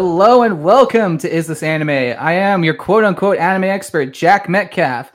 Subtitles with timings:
[0.00, 1.90] Hello and welcome to Is This Anime?
[1.90, 5.10] I am your quote unquote anime expert, Jack Metcalfe.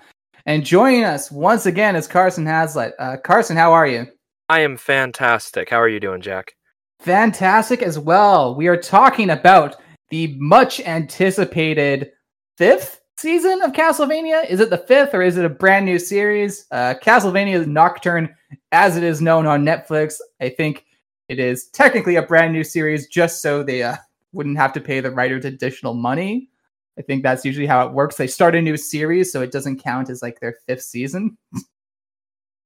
[0.45, 2.93] And joining us once again is Carson Hazlett.
[2.99, 4.07] Uh, Carson, how are you?
[4.49, 5.69] I am fantastic.
[5.69, 6.55] How are you doing, Jack?
[6.99, 8.55] Fantastic as well.
[8.55, 9.77] We are talking about
[10.09, 12.11] the much anticipated
[12.57, 14.49] fifth season of Castlevania.
[14.49, 16.65] Is it the fifth or is it a brand new series?
[16.71, 18.35] Uh, Castlevania Nocturne,
[18.73, 20.15] as it is known on Netflix.
[20.41, 20.83] I think
[21.29, 23.95] it is technically a brand new series just so they uh,
[24.33, 26.49] wouldn't have to pay the writers additional money.
[26.97, 28.17] I think that's usually how it works.
[28.17, 31.37] They start a new series, so it doesn't count as like their fifth season.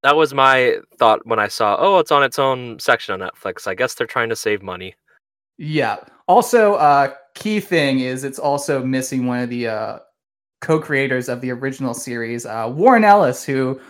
[0.04, 3.68] That was my thought when I saw, oh, it's on its own section on Netflix.
[3.68, 4.94] I guess they're trying to save money.
[5.58, 5.98] Yeah.
[6.28, 10.00] Also, uh, key thing is it's also missing one of the uh,
[10.62, 13.82] co-creators of the original series, uh, Warren Ellis, who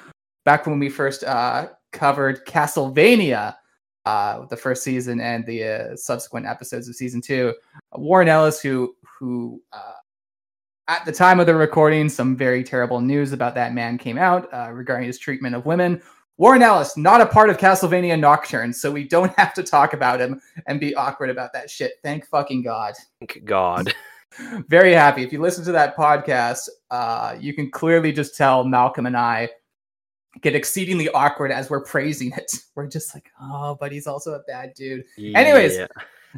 [0.45, 3.55] back when we first uh, covered Castlevania,
[4.07, 7.53] uh, the first season and the uh, subsequent episodes of season two,
[7.93, 9.99] Warren Ellis, who who uh,
[10.87, 14.47] at the time of the recording, some very terrible news about that man came out
[14.53, 16.01] uh, regarding his treatment of women.
[16.37, 20.21] Warren Ellis, not a part of Castlevania Nocturne, so we don't have to talk about
[20.21, 21.93] him and be awkward about that shit.
[22.01, 22.93] Thank fucking God.
[23.19, 23.93] Thank God.
[24.69, 25.23] Very happy.
[25.23, 29.49] If you listen to that podcast, uh, you can clearly just tell Malcolm and I
[30.41, 32.51] get exceedingly awkward as we're praising it.
[32.75, 35.03] We're just like, oh, but he's also a bad dude.
[35.17, 35.79] Anyways,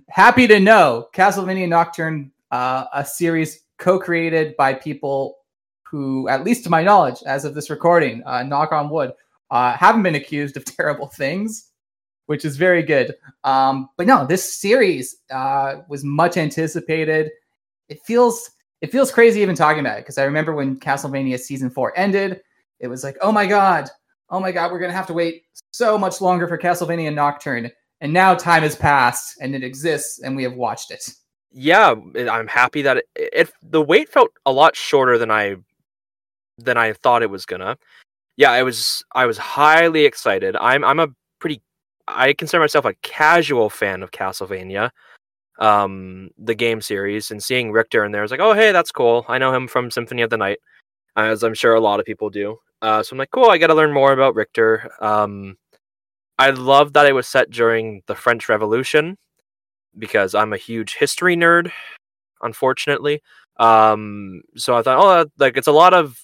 [0.08, 5.38] happy to know Castlevania Nocturne, uh, a series co-created by people
[5.84, 9.12] who, at least to my knowledge, as of this recording, uh, knock on wood,
[9.52, 11.72] uh, haven't been accused of terrible things,
[12.28, 13.16] which is very good.
[13.44, 17.32] Um, but no, this series uh, was much anticipated.
[17.88, 18.52] It feels
[18.82, 22.42] it feels crazy even talking about it because I remember when Castlevania season four ended,
[22.80, 23.90] it was like, oh my god,
[24.30, 27.72] oh my god, we're gonna have to wait so much longer for Castlevania Nocturne.
[28.02, 31.10] And now time has passed and it exists and we have watched it.
[31.52, 35.56] yeah, I'm happy that it, it the wait felt a lot shorter than I
[36.58, 37.78] than I thought it was gonna.
[38.38, 40.56] Yeah, I was I was highly excited.
[40.58, 41.10] I'm I'm a
[41.40, 41.62] pretty
[42.08, 44.92] I consider myself a casual fan of Castlevania,
[45.60, 48.92] um, the game series, and seeing Richter in there I was like, oh hey, that's
[48.92, 49.26] cool.
[49.28, 50.60] I know him from Symphony of the Night,
[51.28, 52.58] as I'm sure a lot of people do.
[52.82, 53.50] Uh, so I'm like, cool.
[53.50, 54.90] I got to learn more about Richter.
[55.02, 55.58] Um,
[56.38, 59.18] I love that it was set during the French Revolution
[59.98, 61.72] because I'm a huge history nerd,
[62.42, 63.22] unfortunately.
[63.58, 66.18] Um, so I thought, oh, like it's a lot of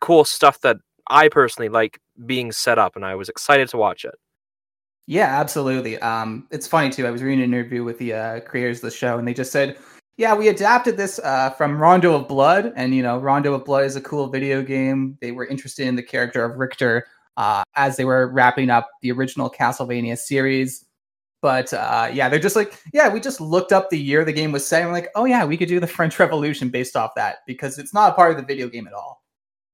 [0.00, 4.04] cool stuff that I personally like being set up, and I was excited to watch
[4.04, 4.14] it.
[5.06, 5.98] Yeah, absolutely.
[5.98, 7.06] Um, it's funny too.
[7.06, 9.52] I was reading an interview with the uh, creators of the show, and they just
[9.52, 9.78] said,
[10.20, 13.86] "Yeah, we adapted this uh, from Rondo of Blood, and you know, Rondo of Blood
[13.86, 15.16] is a cool video game.
[15.22, 17.06] They were interested in the character of Richter
[17.38, 20.84] uh, as they were wrapping up the original Castlevania series."
[21.40, 24.52] But uh, yeah, they're just like, yeah, we just looked up the year the game
[24.52, 27.12] was set, and we're like, oh yeah, we could do the French Revolution based off
[27.16, 29.24] that because it's not a part of the video game at all.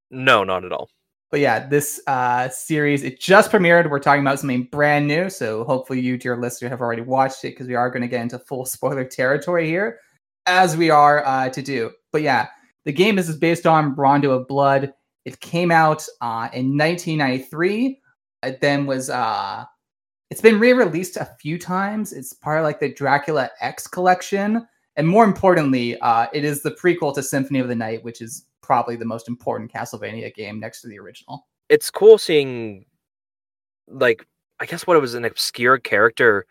[0.09, 0.89] No, not at all.
[1.29, 3.89] But yeah, this uh, series it just premiered.
[3.89, 7.49] We're talking about something brand new, so hopefully you, dear listener, have already watched it
[7.49, 9.99] because we are going to get into full spoiler territory here,
[10.47, 11.91] as we are uh, to do.
[12.11, 12.47] But yeah,
[12.85, 14.93] the game is based on Rondo of Blood.
[15.25, 17.99] It came out uh, in 1993.
[18.43, 19.65] It then was uh,
[20.29, 22.13] it's been re-released a few times.
[22.13, 24.65] It's part of like the Dracula X collection,
[24.95, 28.45] and more importantly, uh, it is the prequel to Symphony of the Night, which is
[28.61, 31.47] probably the most important Castlevania game next to the original.
[31.69, 32.85] It's cool seeing,
[33.87, 34.25] like,
[34.59, 36.45] I guess what it was an obscure character,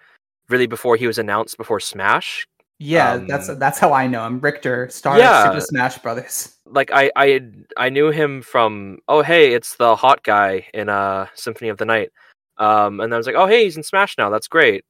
[0.49, 2.47] really before he was announced before Smash.
[2.79, 4.39] Yeah, Um, that's that's how I know him.
[4.41, 5.45] Richter, star Yeah.
[5.45, 6.57] of Super Smash Brothers.
[6.67, 7.41] Like I, I,
[7.77, 8.99] I knew him from.
[9.09, 12.11] Oh, hey, it's the hot guy in uh Symphony of the Night.
[12.59, 14.31] Um, and I was like, oh, hey, he's in Smash now.
[14.31, 14.85] That's great.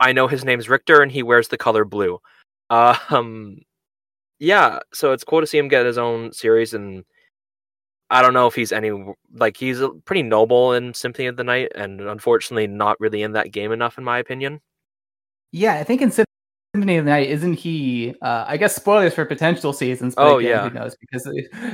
[0.00, 2.18] I know his name's Richter, and he wears the color blue.
[2.70, 3.58] Uh, um,
[4.38, 7.04] yeah, so it's cool to see him get his own series, and
[8.10, 8.92] I don't know if he's any
[9.34, 13.52] like he's pretty noble in Symphony of the Night, and unfortunately not really in that
[13.52, 14.60] game enough, in my opinion.
[15.52, 16.26] Yeah, I think in Symphony
[16.74, 18.14] of the Night, isn't he?
[18.22, 20.14] Uh, I guess spoilers for potential seasons.
[20.14, 20.68] But Oh, again, yeah.
[20.68, 20.96] who knows?
[20.96, 21.28] Because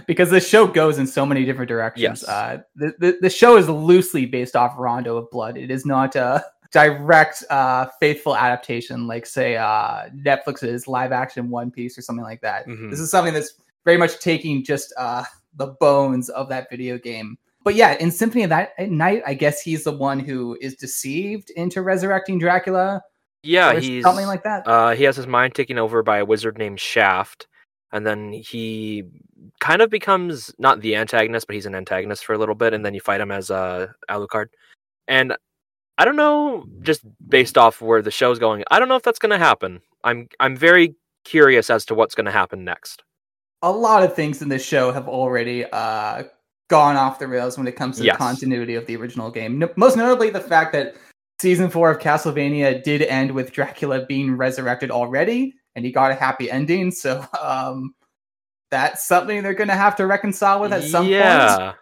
[0.06, 2.02] because the show goes in so many different directions.
[2.22, 2.24] Yes.
[2.28, 5.56] Uh, the, the the show is loosely based off Rondo of Blood.
[5.56, 11.70] It is not a direct, uh, faithful adaptation like say uh, Netflix's live action One
[11.70, 12.66] Piece or something like that.
[12.66, 12.90] Mhm.
[12.90, 13.54] This is something that's
[13.84, 15.22] very much taking just uh,
[15.56, 17.38] the bones of that video game.
[17.62, 21.50] But yeah, in Symphony of that Night, I guess he's the one who is deceived
[21.50, 23.00] into resurrecting Dracula.
[23.42, 24.66] Yeah, he's something like that.
[24.66, 27.46] Uh, he has his mind taken over by a wizard named Shaft,
[27.92, 29.04] and then he
[29.60, 32.84] kind of becomes not the antagonist, but he's an antagonist for a little bit, and
[32.84, 34.46] then you fight him as uh, Alucard.
[35.06, 35.36] And
[35.98, 39.18] I don't know, just based off where the show's going, I don't know if that's
[39.18, 39.80] going to happen.
[40.04, 40.94] I'm I'm very
[41.24, 43.02] curious as to what's going to happen next.
[43.62, 46.24] A lot of things in this show have already uh,
[46.68, 48.14] gone off the rails when it comes to Yes.
[48.14, 49.58] the continuity of the original game.
[49.58, 50.94] No- most notably, the fact that
[51.40, 56.14] season four of Castlevania did end with Dracula being resurrected already, and he got a
[56.14, 56.90] happy ending.
[56.90, 57.94] So um,
[58.70, 61.12] that's something they're going to have to reconcile with at some point.
[61.12, 61.74] yeah.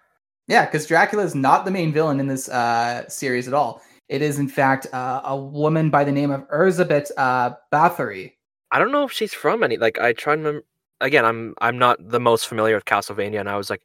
[0.48, 3.82] Yeah, because Dracula is not the main villain in this uh, series at all.
[4.08, 8.34] It is, in fact, uh, a woman by the name of Elizabeth uh, Bathory.
[8.70, 9.76] I don't know if she's from any.
[9.76, 10.64] Like I try to remember.
[11.00, 13.82] Again, I'm I'm not the most familiar with Castlevania, and I was like,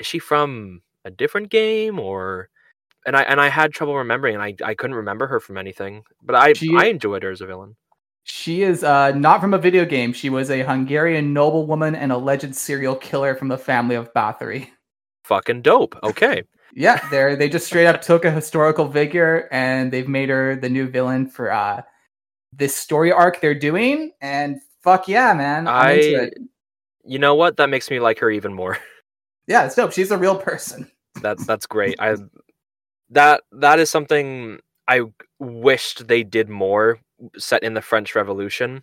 [0.00, 2.48] is she from a different game or?
[3.04, 6.04] And I and I had trouble remembering, and I, I couldn't remember her from anything.
[6.22, 7.76] But I She- I enjoyed her as a villain.
[8.24, 10.12] She is uh, not from a video game.
[10.12, 14.68] She was a Hungarian noblewoman and alleged serial killer from the family of Bathory.
[15.24, 15.96] Fucking dope.
[16.02, 16.42] Okay.
[16.74, 20.70] Yeah, they they just straight up took a historical figure and they've made her the
[20.70, 21.82] new villain for uh,
[22.50, 24.12] this story arc they're doing.
[24.22, 25.68] And fuck yeah, man!
[25.68, 26.38] I'm into it.
[27.04, 27.58] you know what?
[27.58, 28.78] That makes me like her even more.
[29.46, 29.92] Yeah, it's dope.
[29.92, 30.90] She's a real person.
[31.20, 31.96] That's that's great.
[31.98, 32.16] I
[33.12, 35.02] that that is something I
[35.38, 36.98] wished they did more
[37.38, 38.82] set in the French Revolution.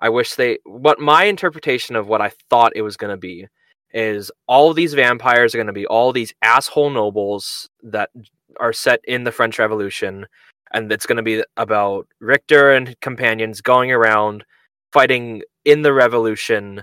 [0.00, 3.46] I wish they what my interpretation of what I thought it was going to be
[3.92, 8.10] is all these vampires are going to be all these asshole nobles that
[8.58, 10.26] are set in the French Revolution
[10.72, 14.44] and it's going to be about Richter and companions going around
[14.92, 16.82] fighting in the revolution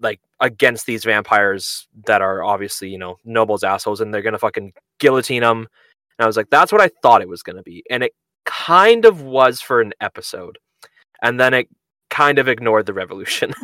[0.00, 4.72] like against these vampires that are obviously you know nobles assholes and they're gonna fucking
[4.98, 5.68] guillotine them
[6.18, 8.12] and i was like that's what i thought it was gonna be and it
[8.44, 10.58] kind of was for an episode
[11.22, 11.68] and then it
[12.10, 13.52] kind of ignored the revolution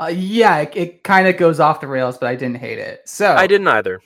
[0.00, 3.02] Uh, yeah, it, it kind of goes off the rails, but I didn't hate it.
[3.08, 4.00] So i didn't either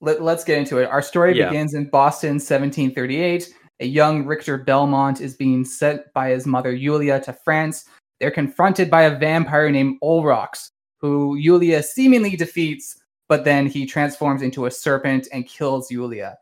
[0.00, 0.86] let, us get into it.
[0.86, 1.48] Our story Yeah.
[1.48, 3.52] begins in Boston, 1738.
[3.80, 7.84] A young Richter Belmont is being sent by his mother Julia to France.
[8.20, 10.70] They're confronted by a vampire named Olrox,
[11.00, 12.96] who Julia seemingly defeats,
[13.28, 16.36] but then he transforms into a serpent and kills Julia.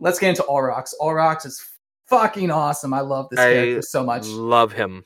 [0.00, 0.92] Let's get into Olrox.
[1.00, 1.64] Olrox is
[2.06, 2.94] fucking awesome.
[2.94, 4.26] I love this I character so much.
[4.26, 5.04] love him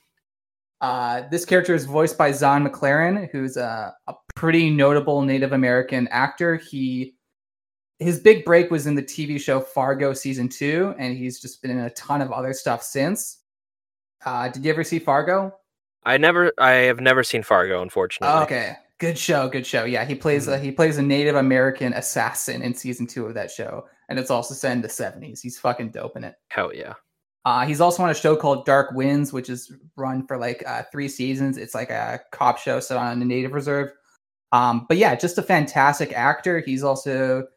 [0.80, 6.08] Uh, this character is voiced by Zahn McClarnon, who's a, a pretty notable Native American
[6.08, 6.56] actor.
[6.56, 7.14] He
[7.98, 11.70] his big break was in the TV show Fargo season two, and he's just been
[11.70, 13.38] in a ton of other stuff since.
[14.24, 15.52] Uh, did you ever see Fargo?
[16.04, 19.84] i never i have never seen fargo unfortunately Oh, okay, good show, good show.
[19.84, 23.52] Yeah, he plays a, he plays a Native American assassin in season two of that
[23.52, 25.40] show, and it's also set in the seventies.
[25.42, 26.36] He's fucking dope in it.
[26.50, 26.94] hell yeah
[27.44, 30.82] Uh, he's also on a show called Dark Winds, which is run for like uh,
[30.92, 31.56] three seasons.
[31.58, 33.88] It's like a cop show set on a native reserve.
[34.52, 36.60] Um, but yeah, just a fantastic actor.
[36.60, 37.48] He's also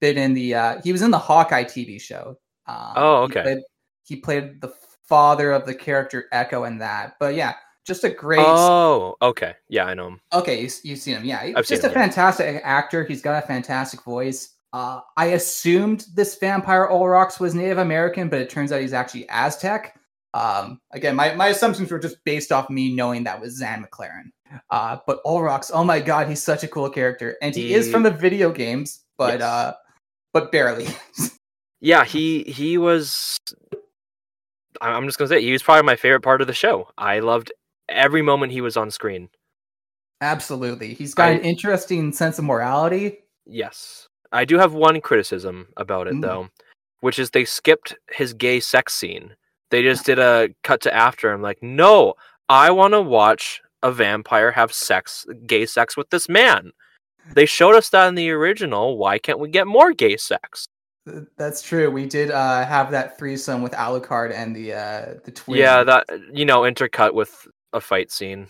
[0.00, 2.38] been in the uh, he was in the Hawkeye TV show.
[2.66, 3.42] Um, Oh, he okay.
[3.42, 3.58] played,
[4.04, 4.72] he played the
[5.08, 7.14] father of the character Echo in that.
[7.20, 7.54] But yeah,
[7.86, 8.40] just a great.
[8.40, 11.24] oh okay yeah i know him Okay, you, you've seen him.
[11.24, 12.00] Yeah, he's I've seen just him, a yeah.
[12.06, 13.04] fantastic actor.
[13.04, 14.54] He's got a fantastic voice.
[14.72, 19.28] Uh, I assumed this vampire Olrox was Native American, but it turns out he's actually
[19.28, 19.98] Aztec.
[20.34, 24.30] Um, again, my, my assumptions were just based off me knowing that was Zahn McClarnon.
[24.70, 28.02] Uh, but Olrox, oh my god, he's such a cool character, and he, is from
[28.02, 29.42] the video games, but Yes.
[29.42, 29.72] uh,
[30.32, 30.86] but barely.
[31.80, 33.36] yeah he he was
[34.80, 37.52] i'm just gonna say he was probably my favorite part of the show i loved
[37.86, 39.28] every moment he was on screen
[40.22, 43.18] Absolutely, he's got I- an interesting sense of morality.
[43.44, 44.05] Yes.
[44.32, 46.22] I do have one criticism about it Mm.
[46.22, 46.48] though,
[47.00, 49.34] which is they skipped his gay sex scene.
[49.70, 51.32] They just did a cut to after.
[51.32, 52.14] I'm like, no,
[52.48, 56.72] I want to watch a vampire have sex, gay sex with this man.
[57.34, 58.96] They showed us that in the original.
[58.98, 60.66] Why can't we get more gay sex?
[61.36, 61.90] That's true.
[61.90, 65.58] We did uh, have that threesome with Alucard and the uh, the twin.
[65.58, 68.48] Yeah, that you know, intercut with a fight scene.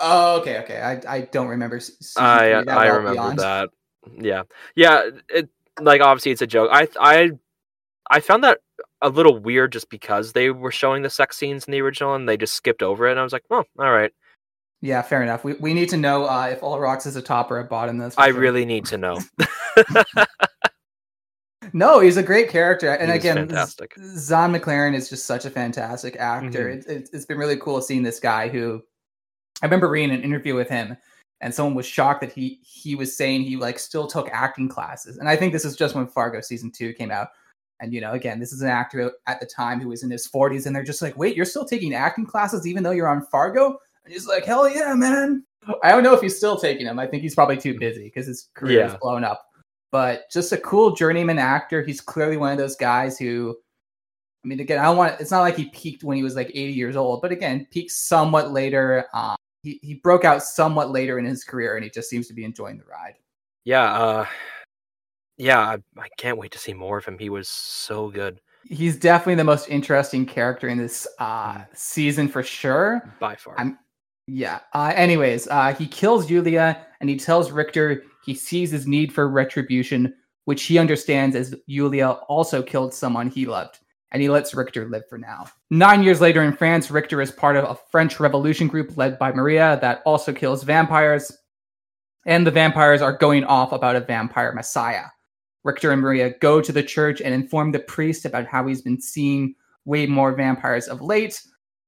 [0.00, 0.80] Oh, okay, okay.
[0.80, 1.80] I, I don't remember.
[2.16, 3.38] I I remember beyond.
[3.38, 3.70] that.
[4.18, 4.42] Yeah,
[4.74, 5.10] yeah.
[5.28, 5.48] It
[5.80, 6.70] like obviously it's a joke.
[6.72, 7.30] I I
[8.10, 8.58] I found that
[9.02, 12.28] a little weird just because they were showing the sex scenes in the original and
[12.28, 13.12] they just skipped over it.
[13.12, 14.12] And I was like, oh, all right.
[14.80, 15.44] Yeah, fair enough.
[15.44, 17.98] We, we need to know uh, if rocks is a top or a bottom.
[18.10, 18.38] For I sure.
[18.40, 19.18] really need to know.
[21.72, 22.00] no.
[22.00, 23.94] He's a great character, and He was again, fantastic.
[23.98, 26.68] Z- Zahn McClarnon is just such a fantastic actor.
[26.68, 26.78] Mhm.
[26.78, 28.82] It, it, it's been really cool seeing this guy who
[29.62, 30.96] I remember reading an interview with him,
[31.44, 35.18] and someone was shocked that he he was saying he like still took acting classes,
[35.18, 37.28] and I think this is just when Fargo season two came out.
[37.80, 40.26] And you know, again, this is an actor at the time who was in his
[40.26, 43.26] 40s, and they're just like, "Wait, you're still taking acting classes even though you're on
[43.26, 45.44] Fargo?" And he's like, "Hell yeah, man!"
[45.82, 46.98] I don't know if he's still taking them.
[46.98, 48.86] I think he's probably too busy because his career Yeah.
[48.92, 49.44] is blown up.
[49.92, 51.82] But just a cool journeyman actor.
[51.82, 53.54] He's clearly one of those guys who
[54.44, 55.20] I mean, again, I don't want.
[55.20, 57.92] It's not like he peaked when he was like 80 years old, but again, peaked
[57.92, 59.06] somewhat later.
[59.14, 62.34] Um, he he broke out somewhat later in his career, and he just seems to
[62.34, 63.14] be enjoying the ride.
[63.64, 64.26] Yeah, uh,
[65.38, 67.18] yeah, I, I can't wait to see more of him.
[67.18, 71.66] He was so good he's definitely the most interesting character in this uh, Mm.
[71.74, 73.02] season for sure.
[73.20, 73.58] by far.
[73.58, 73.78] I'm-
[74.26, 74.60] Yeah.
[74.72, 79.28] Uh, anyways, uh, he kills Julia and he tells Richter he sees his need for
[79.28, 80.14] retribution,
[80.46, 83.80] which he understands as Julia also killed someone he loved.
[84.14, 85.46] And he lets Richter live for now.
[85.70, 89.32] Nine years later in France, Richter is part of a French revolution group led by
[89.32, 91.36] Maria that also kills vampires.
[92.24, 95.06] And the vampires are going off about a vampire messiah.
[95.64, 99.00] Richter and Maria go to the church and inform the priest about how he's been
[99.00, 101.42] seeing way more vampires of late.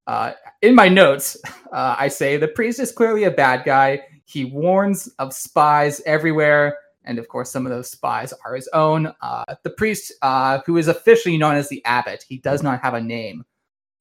[0.08, 1.36] Uh, in my notes,
[1.72, 4.00] uh, I say the priest is clearly a bad guy.
[4.24, 9.12] He warns of spies everywhere, and of course, some of those spies are his own.
[9.20, 12.94] Uh, the priest, uh, who is officially known as the abbot, he does not have
[12.94, 13.44] a name,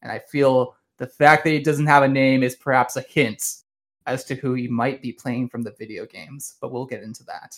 [0.02, 3.44] and I feel the fact that he doesn't have a name is perhaps a hint
[4.06, 6.56] as to who he might be playing from the video games.
[6.62, 7.56] But we'll get into that.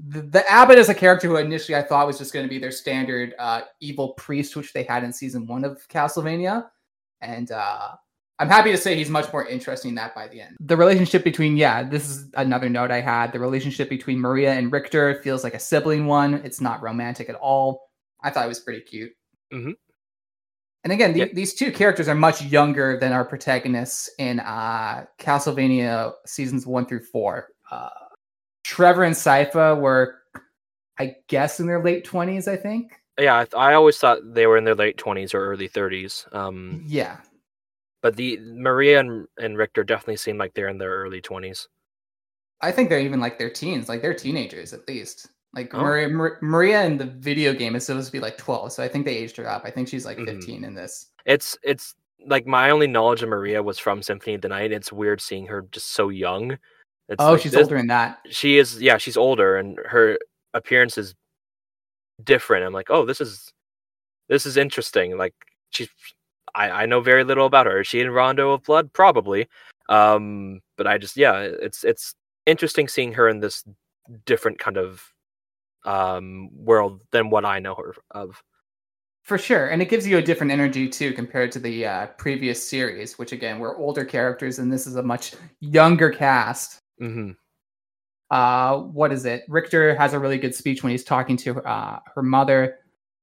[0.00, 2.58] The, the abbot is a character who initially I thought was just going to be
[2.58, 6.68] their standard uh, evil priest, which they had in season one of Castlevania
[7.20, 7.92] and uh,
[8.40, 10.56] I'm happy to say he's much more interesting than that by the end.
[10.60, 13.32] The relationship between, yeah, this is another note I had.
[13.32, 16.34] The relationship between Maria and Richter feels like a sibling one.
[16.34, 17.90] It's not romantic at all.
[18.22, 19.12] I thought it was pretty cute.
[19.52, 19.74] Mhm.
[20.84, 26.12] And again, the, these two characters are much younger than our protagonists in uh, Castlevania
[26.24, 27.48] seasons one through four.
[27.70, 27.88] Uh,
[28.62, 30.14] Trevor and Sypha were,
[30.98, 32.92] I guess, in their late 20s, I think.
[33.18, 36.24] yeah, I, I always thought they were in their late twenties or early thirties.
[36.32, 37.16] Um, Yeah.
[38.02, 41.68] But the Maria and, and Richter definitely seem like they're in their early twenties.
[42.60, 45.28] I think they're even like they're teens, like they're teenagers at least.
[45.54, 45.80] Like Oh.
[45.80, 48.88] Maria, Mar- Maria in the video game is supposed to be like 12, so I
[48.88, 49.62] think they aged her up.
[49.64, 50.26] I think she's like Mhm.
[50.26, 51.06] 15 in this.
[51.24, 51.94] It's it's
[52.26, 54.72] like my only knowledge of Maria was from Symphony of the Night.
[54.72, 56.58] It's weird seeing her just so young.
[57.08, 58.18] It's oh, like she's this- older in that.
[58.28, 60.18] She is, yeah, she's older, and her
[60.52, 61.14] appearance is
[62.22, 62.66] different.
[62.66, 63.52] I'm like, oh, this is
[64.28, 65.16] this is interesting.
[65.16, 65.34] Like
[65.70, 65.88] she's,
[66.54, 67.80] I I know very little about her.
[67.80, 68.92] Is she in Rondo of Blood?
[68.92, 69.48] Probably.
[69.88, 72.14] Um, but I just, yeah, it's it's
[72.46, 73.64] interesting seeing her in this
[74.24, 75.02] different kind of
[75.84, 78.42] um world than what I know her of.
[79.22, 79.68] For sure.
[79.68, 83.32] And it gives you a different energy too compared to the uh, previous series, which
[83.32, 86.78] again were older characters, and this is a much younger cast.
[86.98, 87.32] hmm
[88.30, 89.44] uh, what is it?
[89.48, 92.78] Richter has a really good speech when he's talking to uh, her mother.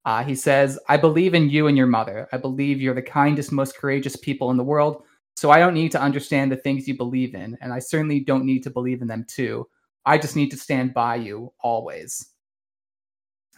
[0.06, 2.28] Uh, he says, I believe in you and your mother.
[2.32, 5.02] I believe you're the kindest, most courageous people in the world.
[5.34, 7.58] So I don't need to understand the things you believe in.
[7.60, 9.66] And I certainly don't need to believe in them too.
[10.06, 12.30] I just need to stand by you always.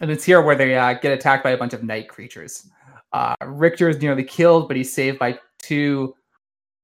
[0.01, 2.67] And it's here where they uh, get attacked by a bunch of night creatures.
[3.13, 6.15] Uh, Richter is nearly killed, but he's saved by two.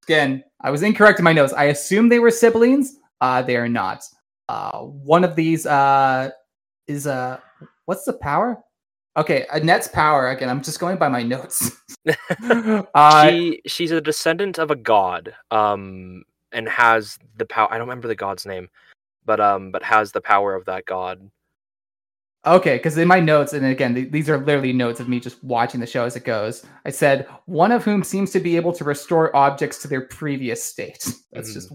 [0.04, 1.54] Again, I was incorrect in my notes.
[1.54, 2.98] I assume they were siblings.
[3.22, 4.04] Uh, they are not.
[4.48, 6.30] Uh, one of these uh,
[6.86, 7.38] is uh,
[7.86, 8.62] what's the power?
[9.16, 10.30] Okay, Annette's power.
[10.30, 11.70] Again, I'm just going by my notes.
[12.94, 17.68] uh, she she's a descendant of a god, um, and has the power.
[17.70, 18.68] I don't remember the god's name,
[19.24, 21.30] but um, but has the power of that god.
[22.46, 25.42] Okay, because in my notes, and again, th- these are literally notes of me just
[25.42, 26.66] watching the show as it goes.
[26.84, 30.62] I said one of whom seems to be able to restore objects to their previous
[30.62, 31.08] state.
[31.32, 31.72] That's just,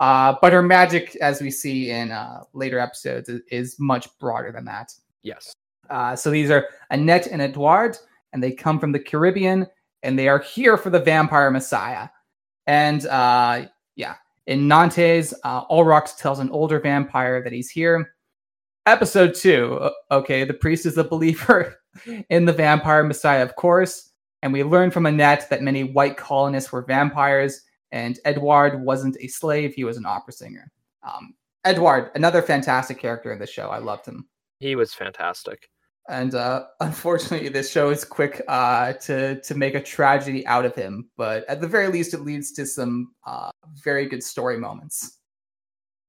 [0.00, 4.50] uh, but her magic, as we see in uh, later episodes, is, is much broader
[4.50, 4.92] than that.
[5.22, 5.54] Yes.
[5.90, 7.96] Uh, so these are Annette and Edouard,
[8.32, 9.66] and they come from the Caribbean,
[10.02, 12.08] and they are here for the Vampire Messiah.
[12.66, 13.66] And uh,
[13.96, 14.16] yeah,
[14.46, 18.14] in Nantes, uh, Olrox tells an older vampire that he's here.
[18.86, 19.90] Episode two.
[20.10, 21.76] Okay, the priest is a believer
[22.30, 26.72] in the Vampire Messiah, of course, and we learn from Annette that many white colonists
[26.72, 30.70] were vampires, and Edward wasn't a slave; he was an opera singer.
[31.02, 33.68] Um, Edward, another fantastic character in the show.
[33.68, 34.26] I loved him
[34.60, 35.68] He was fantastic.
[36.08, 40.74] And uh, unfortunately, this show is quick uh, to to make a tragedy out of
[40.74, 41.08] him.
[41.16, 43.50] But at the very least, it leads to some uh,
[43.84, 45.18] very good story moments.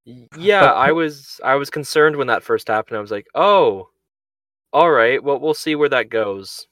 [0.05, 2.97] Yeah, But- I was I was concerned when that first happened.
[2.97, 3.89] I was like, oh,
[4.73, 5.23] all right.
[5.23, 6.65] Well, we'll see where that goes.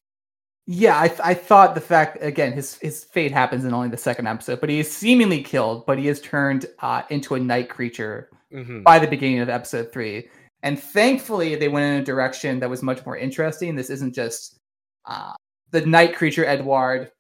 [0.70, 4.28] Yeah, I, I thought the fact again his his fate happens in only the second
[4.28, 8.30] episode, but he is seemingly killed, but he is turned uh, into a night creature
[8.52, 10.28] hmm by the beginning of episode three.
[10.64, 13.76] And thankfully, they went in a direction that was much more interesting.
[13.76, 14.60] This isn't just
[15.06, 15.34] uh,
[15.72, 17.12] the night creature Edward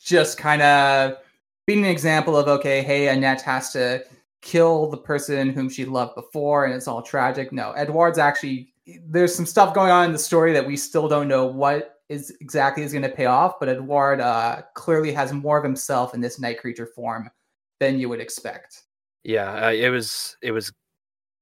[0.00, 1.16] just kind of
[1.66, 4.04] being an example of okay, hey, Annette has to
[4.42, 7.52] kill the person whom she loved before, and it's all tragic.
[7.52, 8.72] No, Edward's actually
[9.06, 12.36] there's some stuff going on in the story that we still don't know what is
[12.40, 16.20] exactly is going to pay off, but Edward uh, clearly has more of himself in
[16.20, 17.30] this night creature form
[17.80, 18.82] than you would expect.
[19.22, 20.70] Yeah, uh, it was it was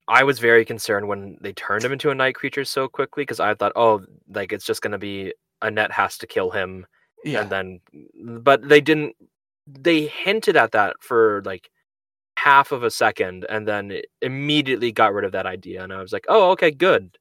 [0.09, 3.41] I was very concerned when they turned him into a night creature so quickly because
[3.41, 5.33] I thought, oh, like it's just going to be
[5.63, 6.87] Annette has to kill him,
[7.25, 7.43] Yeah.
[7.43, 7.81] and then,
[8.41, 9.15] but they didn't.
[9.67, 11.71] They hinted at that for like
[12.37, 16.13] half of a second, and then immediately got rid of that idea, and I was
[16.13, 17.17] like, oh, okay, good.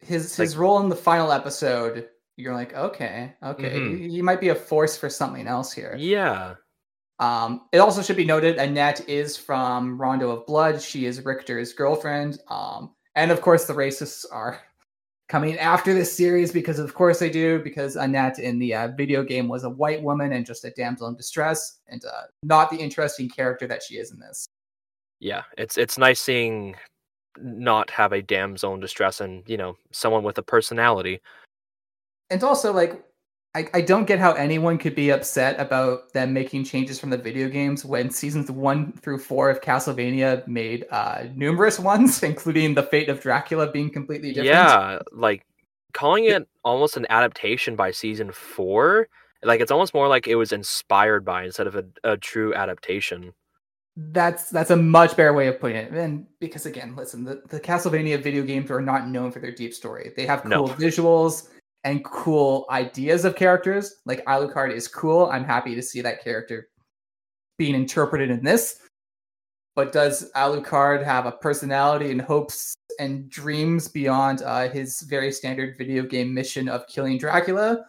[0.00, 3.98] his Like- his role in the final episode, you're like, okay, okay, Mhm.
[3.98, 5.94] he, he might be a force for something else here.
[5.98, 6.56] Yeah,
[7.18, 10.82] Um, it also should be noted Annette is from Rondo of Blood.
[10.82, 12.38] She is Richter's girlfriend.
[12.48, 14.60] Um, and of course, the racists are
[15.28, 17.58] coming after this series because, of course, they do.
[17.60, 21.08] Because Annette in the uh, video game was a white woman and just a damsel
[21.08, 24.46] in distress, and uh, not the interesting character that she is in this.
[25.18, 25.42] yeah.
[25.56, 26.76] It's it's nice seeing
[27.38, 31.20] not have a damsel in distress and you know someone with a personality.
[32.28, 33.04] And also, like,
[33.56, 37.16] I, I don't get how anyone could be upset about them making changes from the
[37.16, 42.82] video games when seasons one through four of Castlevania made uh, numerous ones, including the
[42.82, 44.48] fate of Dracula being completely different.
[44.48, 45.46] Yeah, like
[45.94, 49.08] calling it almost an adaptation by season four,
[49.42, 53.32] like it's almost more like it was inspired by instead of a, a true adaptation.
[53.96, 55.90] That's that's a much better way of putting it.
[55.92, 59.72] And because again, listen, the, the Castlevania video games are not known for their deep
[59.72, 60.12] story.
[60.14, 60.66] They have No.
[60.66, 61.48] cool visuals
[61.86, 64.00] and cool ideas of characters.
[64.04, 65.26] Like Alucard is cool.
[65.26, 66.68] I'm happy to see that character
[67.58, 68.80] being interpreted in this.
[69.76, 75.78] But does Alucard have a personality and hopes and dreams beyond uh, his very standard
[75.78, 77.84] video game mission of killing Dracula?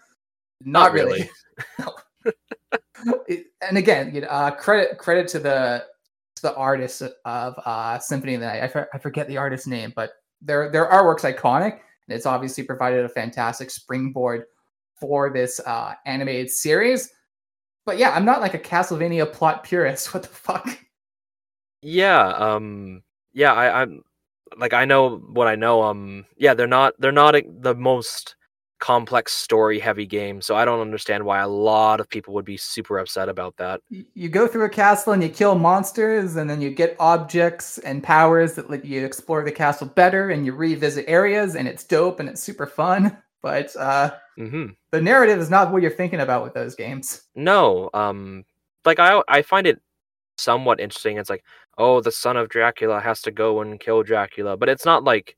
[0.64, 1.30] Not, Not really.
[1.80, 1.94] really.
[3.62, 5.86] And again, you know, uh, credit credit to the
[6.36, 8.64] to the artists of uh, Symphony of the Night.
[8.64, 13.06] I, for, I forget the artist's name, but their their artwork's iconic, it's obviously provided
[13.06, 14.46] a fantastic springboard
[15.00, 17.12] for this uh, animated series.
[17.86, 20.14] But yeah, I'm not like a Castlevania plot purist.
[20.14, 20.68] What the fuck?
[21.82, 24.04] Yeah, um, yeah, I, I'm
[24.58, 25.84] like I know what I know.
[25.84, 28.36] Um, yeah, they're not they're not the most
[28.80, 32.58] complex story heavy game, so I don't understand why a lot of people would be
[32.58, 33.82] super upset about that.
[33.90, 38.04] You go through a castle and you kill monsters, and then you get objects and
[38.04, 42.20] powers that let you explore the castle better, and you revisit areas, and it's dope
[42.20, 43.18] and it's super fun.
[43.44, 47.22] But uh, hmm the narrative is not what you're thinking about with those games.
[47.36, 48.44] No, um,
[48.84, 49.80] like I I find it
[50.38, 51.18] somewhat interesting.
[51.18, 51.44] It's like,
[51.78, 55.36] oh, the son of Dracula has to go and kill Dracula, but it's not like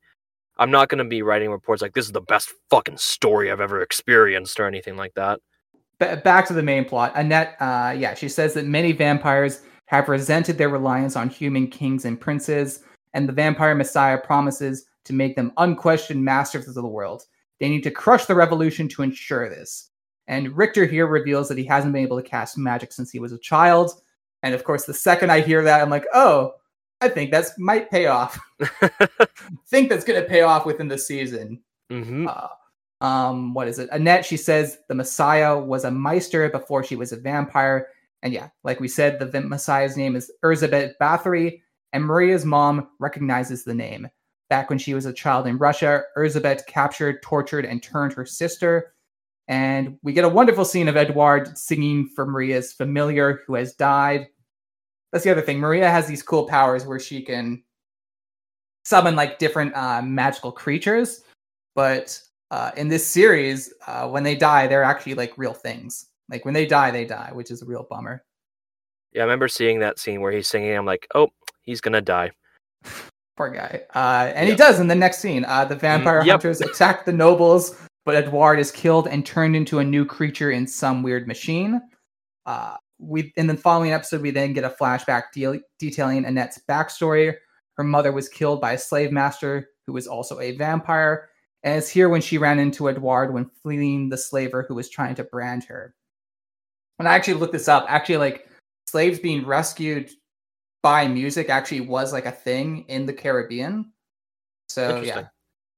[0.60, 3.80] I'm not gonna be writing reports like this is the best fucking story I've ever
[3.80, 5.40] experienced or anything like that.
[5.98, 7.12] Ba back to the main plot.
[7.16, 12.04] Annette, uh, yeah, she says that many vampires have resented their reliance on human kings
[12.04, 17.24] and princes, and the vampire messiah promises to make them unquestioned masters of the world.
[17.58, 19.90] They need to crush the revolution to ensure this.
[20.28, 23.32] And Richter here reveals that he hasn't been able to cast magic since he was
[23.32, 24.00] a child.
[24.42, 26.52] And of course, the second I hear that, I'm like, oh,
[27.00, 28.38] I think that's might pay off.
[29.68, 31.62] think that's going to pay off within the season.
[31.90, 32.48] hmm Uh,
[33.00, 33.88] um, what is it?
[33.92, 37.88] Annette, she says the Messiah was a Meister before she was a vampire.
[38.22, 41.62] And yeah, like we said, the Messiah's name is Erzsebet Bathory,
[41.94, 44.08] and Maria's mom recognizes the name.
[44.50, 48.92] Back when she was a child in Russia, Erzsebet captured, tortured, and turned her sister.
[49.48, 54.28] And we get a wonderful scene of Edward singing for Maria's familiar who has died.
[55.12, 55.58] That's the other thing.
[55.58, 57.62] Maria has these cool powers where she can
[58.84, 61.22] summon like different uh, magical creatures,
[61.74, 62.20] but
[62.50, 66.06] uh, in this series, uh, when they die, they're actually like real things.
[66.28, 68.24] Like when they die, they die, which is a real bummer.
[69.12, 70.76] Yeah, I remember seeing that scene where he's singing.
[70.76, 71.28] I'm like, oh,
[71.62, 72.30] he's gonna die.
[73.36, 73.82] Poor guy.
[73.94, 75.44] Uh, and he does in the next scene.
[75.46, 76.34] Uh, the vampire yep.
[76.34, 80.66] hunters attack the nobles, but Edward is killed and turned into a new creature in
[80.66, 81.80] some weird machine.
[83.00, 87.34] We in the following episode, we then get a flashback deal, detailing Annette's backstory.
[87.76, 91.30] Her mother was killed by a slave master who was also a vampire,
[91.62, 95.14] and it's here when she ran into Edward when fleeing the slaver who was trying
[95.16, 95.94] to brand her.
[96.96, 98.48] When I actually looked this up, actually, like
[98.86, 100.10] slaves being rescued
[100.82, 103.92] by music actually was like a thing in the Caribbean.
[104.68, 105.28] So yeah,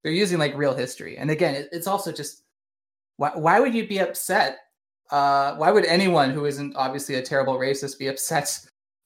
[0.03, 1.17] they're using like real history.
[1.17, 2.43] And again, it, it's also just
[3.17, 4.59] why why would you be upset?
[5.13, 8.59] Uh, why would anyone who isn't obviously a terrible racist be upset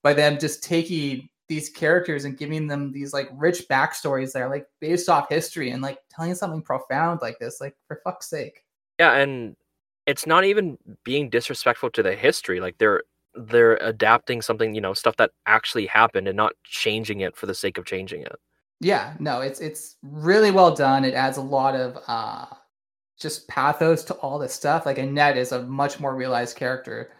[0.03, 4.49] by them just taking these characters and giving them these like rich backstories that are
[4.49, 7.61] like based off history and like telling something profound like this?
[7.61, 8.63] Like for fuck's sake.
[8.99, 9.57] Yeah, and
[10.07, 12.61] it's not even being disrespectful to the history.
[12.61, 13.03] Like they're
[13.35, 17.55] they're adapting something, you know, stuff that actually happened and not changing it for the
[17.55, 18.37] sake of changing it.
[18.81, 21.05] Yeah, no, it's it's really well done.
[21.05, 22.47] It adds a lot of uh
[23.19, 24.87] just pathos to all this stuff.
[24.87, 27.13] Like Annette is a much more realized character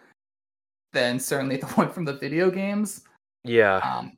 [0.93, 3.01] than certainly the one from the video games.
[3.43, 3.77] Yeah.
[3.77, 4.17] Um,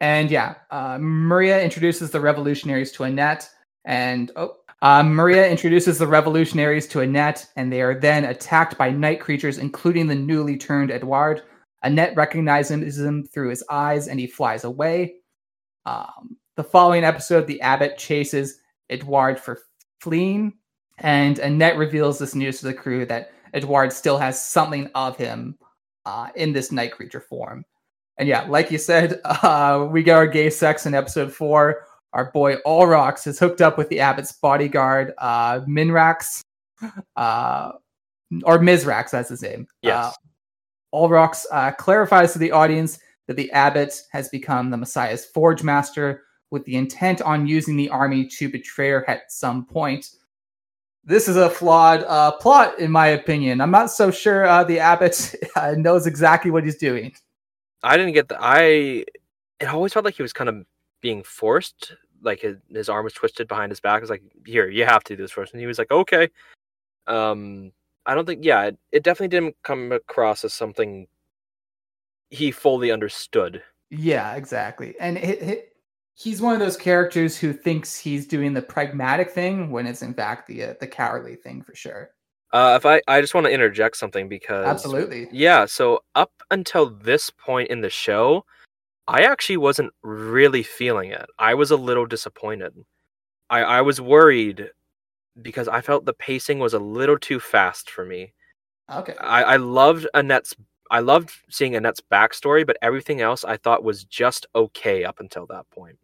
[0.00, 3.50] and yeah, uh, Maria introduces the revolutionaries to Annette,
[3.84, 8.90] and oh, uh, Maria introduces the revolutionaries to Annette, and they are then attacked by
[8.90, 11.42] night creatures, including the newly turned Edouard.
[11.82, 15.16] Annette recognizes him through his eyes, and he flies away.
[15.84, 19.58] Um, the following episode, the abbot chases Edouard for
[20.00, 20.54] fleeing,
[21.00, 25.58] and Annette reveals this news to the crew that Edouard still has something of him
[26.06, 27.64] uh, in this night creature form.
[28.18, 31.86] And yeah, like you said, uh, we get our gay sex in episode four.
[32.12, 36.42] Our boy Olrox is hooked up with the abbot's bodyguard, uh, Minrax,
[37.16, 37.72] uh,
[38.44, 39.66] or Mizrax, that's his name.
[39.82, 40.06] Yes.
[40.06, 40.12] Uh,
[40.96, 46.24] Olrox uh, clarifies to the audience that the abbot has become the Messiah's forge master
[46.50, 50.10] with the intent on using the army to betray her at some point.
[51.04, 53.60] This is a flawed uh, plot, in my opinion.
[53.60, 57.12] I'm not so sure uh, the abbot uh, knows exactly what he's doing.
[57.82, 59.04] I didn't get the I
[59.60, 60.64] it always felt like he was kind of
[61.00, 61.94] being forced.
[62.22, 63.98] Like his, his arm was twisted behind his back.
[63.98, 65.52] It was like, here, you have to do this first.
[65.52, 66.28] And he was like, okay.
[67.06, 67.72] Um
[68.06, 71.06] I don't think yeah, it, it definitely didn't come across as something
[72.30, 73.62] he fully understood.
[73.90, 74.94] Yeah, exactly.
[75.00, 75.69] And it, it,
[76.14, 80.14] he's one of those characters who thinks he's doing the pragmatic thing when it's in
[80.14, 82.10] fact the uh, the cowardly thing for sure.
[82.52, 85.28] Uh, if I, I just want to interject something because Absolutely.
[85.30, 85.66] yeah.
[85.66, 88.44] So up until this point in the show,
[89.06, 91.26] I actually wasn't really feeling it.
[91.38, 92.74] I was a little disappointed.
[93.50, 94.68] I I was worried
[95.42, 98.32] because I felt the pacing was a little too fast for me.
[98.92, 99.14] Okay.
[99.20, 100.54] I, I loved Annette's
[100.90, 105.46] I loved seeing Annette's backstory, but everything else I thought was just okay up until
[105.46, 105.98] that point.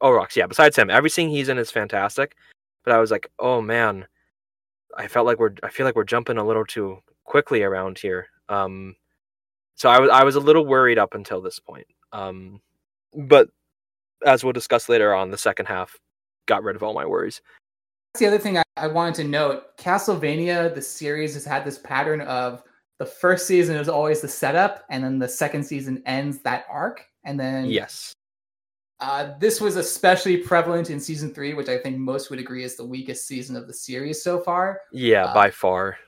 [0.00, 0.46] Oh, Rox, yeah.
[0.46, 2.36] Besides him, everything he's in is fantastic.
[2.84, 4.06] But I was like, oh man,
[4.96, 8.26] I felt like we're I feel like we're jumping a little too quickly around here.
[8.48, 8.96] Um,
[9.76, 11.86] so I was I was a little worried up until this point.
[12.12, 12.60] Um,
[13.14, 13.48] but
[14.26, 15.96] as we'll discuss later on, the second half
[16.46, 17.40] got rid of all my worries.
[18.12, 19.76] That's the other thing I, I wanted to note.
[19.78, 22.62] Castlevania, the series, has had this pattern of
[23.02, 27.04] the first season is always the setup, and then the second season ends that arc,
[27.24, 28.12] and then Yes.
[29.00, 32.76] Uh, this was especially prevalent in season three, which I think most would agree is
[32.76, 34.82] the weakest season of the series so far.
[34.92, 35.98] Yeah, Uh, by far.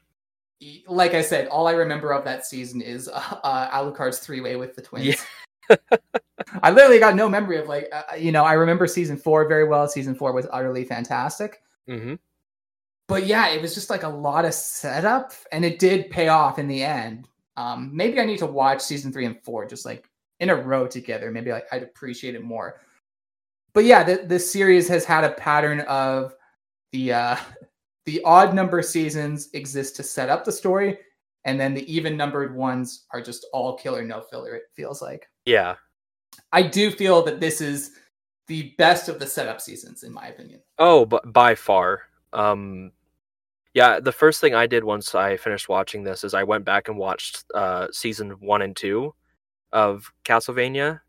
[0.87, 4.55] Like I said, all I remember of that season is uh, uh, Alucard's three way
[4.55, 5.21] with the twins.
[5.69, 5.77] Yeah.
[6.63, 9.67] I literally got no memory of like uh, you know I remember season four very
[9.67, 9.89] well.
[9.89, 12.15] Season four was utterly fantastic, hmm
[13.07, 16.59] but yeah, it was just like a lot of setup, and it did pay off
[16.59, 17.29] in the end.
[17.57, 20.09] Um, maybe I need to watch season three and four just like
[20.41, 21.31] in a row together.
[21.31, 22.81] Maybe like I'd appreciate it more.
[23.75, 26.35] But yeah, the the series has had a pattern of
[26.93, 27.37] the uh,
[28.07, 30.99] the odd number seasons exist to set up the story,
[31.45, 34.55] and then the even numbered ones are just all killer no filler.
[34.55, 35.29] It feels like.
[35.45, 35.75] Yeah.
[36.53, 37.93] I do feel that this is
[38.49, 40.61] the best of the setup seasons, in my opinion.
[40.79, 42.03] Oh, but by far.
[42.33, 42.93] Um,
[43.75, 46.89] yeah, the first thing I did once I finished watching this is I went back
[46.89, 49.15] and watched uh, season one and two
[49.73, 51.01] of Castlevania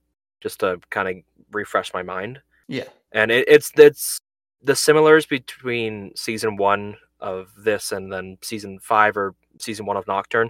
[0.41, 1.15] just to kind of
[1.51, 2.41] refresh my mind.
[2.67, 2.86] Yeah.
[3.12, 4.19] And it, it's it's
[4.63, 10.08] the similars between season one of this and then season five or season one of
[10.08, 10.49] Nocturne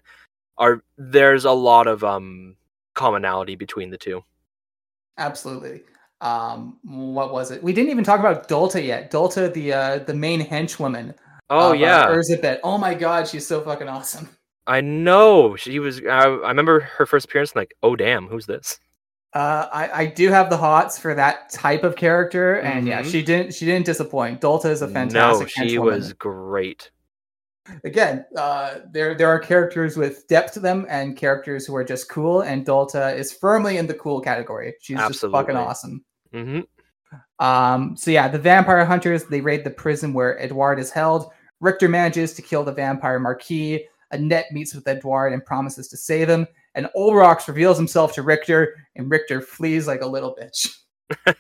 [0.58, 2.56] are there's a lot of um
[2.93, 4.23] commonality between the two.
[5.17, 5.82] Absolutely.
[6.21, 7.62] Um, what was it?
[7.62, 9.12] We didn't even talk about Drolta yet.
[9.12, 11.13] Drolta, the uh, the main henchwoman.
[11.50, 12.08] Oh uh, yeah,
[12.42, 12.60] that?
[12.64, 14.30] Oh my god, she's so fucking awesome.
[14.68, 16.02] I know she was.
[16.02, 17.52] I, I remember her first appearance.
[17.52, 18.80] And like, oh damn, who's this?
[19.34, 23.12] Uh, I, I do have the hots for that type of character, and yeah, Mhm.
[23.12, 24.42] she didn't she didn't disappoint.
[24.42, 25.52] Drolta is a fantastic.
[25.58, 26.90] no, she was great.
[27.84, 28.26] again.
[28.36, 32.42] Uh, there there are characters with depth to them, and characters who are just cool.
[32.42, 34.74] And Drolta is firmly in the cool category.
[34.80, 35.56] She's just fucking Absolutely.
[35.56, 36.06] awesome.
[36.32, 36.60] hmm
[37.40, 41.32] Um, so yeah, the vampire hunters they raid the prison where Edward is held.
[41.60, 43.88] Richter manages to kill the vampire marquis.
[44.12, 46.48] Annette meets with Edward and promises to save him.
[46.76, 50.76] And Olrox reveals himself to Richter, and Richter flees like a little bitch.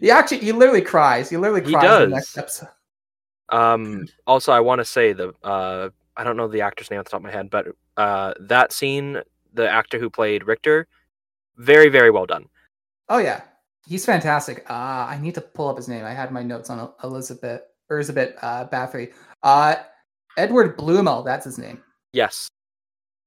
[0.00, 1.30] he actually, he literally cries.
[1.30, 2.36] He literally He cries in the does.
[2.36, 2.68] next episode.
[3.48, 7.04] Um, also, I want to say the uh, I don't know the actor's name off
[7.04, 9.20] the top of my head, but uh, that scene,
[9.52, 10.88] the actor who played Richter,
[11.58, 12.46] very very well done.
[13.08, 13.42] Oh yeah,
[13.86, 14.64] he's fantastic.
[14.70, 16.04] Uh, I need to pull up his name.
[16.04, 17.62] I had my notes on Elizabeth
[17.96, 19.12] Elizabeth uh, Bathory.
[19.42, 19.76] Uh,
[20.36, 21.82] Edward Bluemel, that's his name.
[22.12, 22.48] Yes,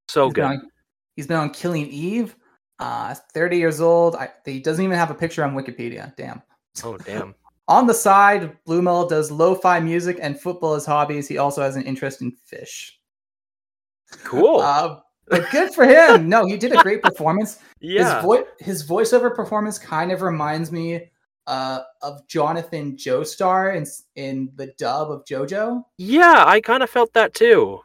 [0.08, 0.52] so He's been good.
[0.52, 0.70] on-
[1.16, 2.36] he's been on Killing Eve.
[2.80, 4.16] Uh, 30 years old.
[4.18, 6.14] I, he doesn't even have a picture on Wikipedia.
[6.18, 6.42] Damn.
[6.84, 7.34] Oh damn.
[7.68, 11.28] On the side, Bluemel does lo-fi music and football as hobbies.
[11.28, 13.00] He also has an interest in fish.
[14.24, 14.60] Cool.
[14.60, 16.30] Uh, but good for him.
[16.30, 17.58] No, he did a great performance.
[17.80, 18.16] yeah.
[18.18, 21.10] His, vo- his voiceover performance kind of reminds me
[21.48, 25.84] uh, of Jonathan Joestar in, in the dub of JoJo.
[25.98, 27.80] yeah, I kind of felt that too.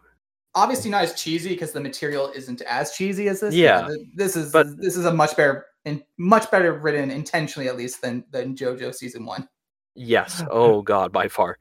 [0.55, 3.55] Obviously not as cheesy because the material isn't as cheesy as this.
[3.55, 3.87] Yeah.
[3.87, 7.77] th- this is But- this is a much better and much better written intentionally at
[7.77, 9.49] least than than JoJo season one.
[9.94, 10.42] Yes.
[10.51, 11.57] Oh god, by far.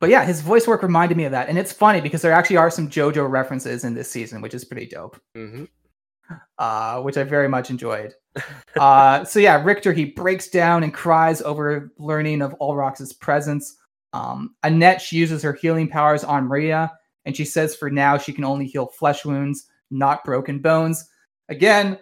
[0.00, 2.56] But yeah, his voice work reminded me of that, and it's funny because there actually
[2.56, 5.20] are some JoJo references in this season, which is pretty dope.
[5.36, 5.64] hmm
[6.58, 8.14] uh, which I very much enjoyed.
[8.76, 13.76] Uh, so yeah, Richter he breaks down and cries over learning of Olrox's presence.
[14.12, 16.92] Um, Annette she uses her healing powers on Maria,
[17.24, 21.08] and she says for now she can only heal flesh wounds, not broken bones.
[21.48, 21.98] Again,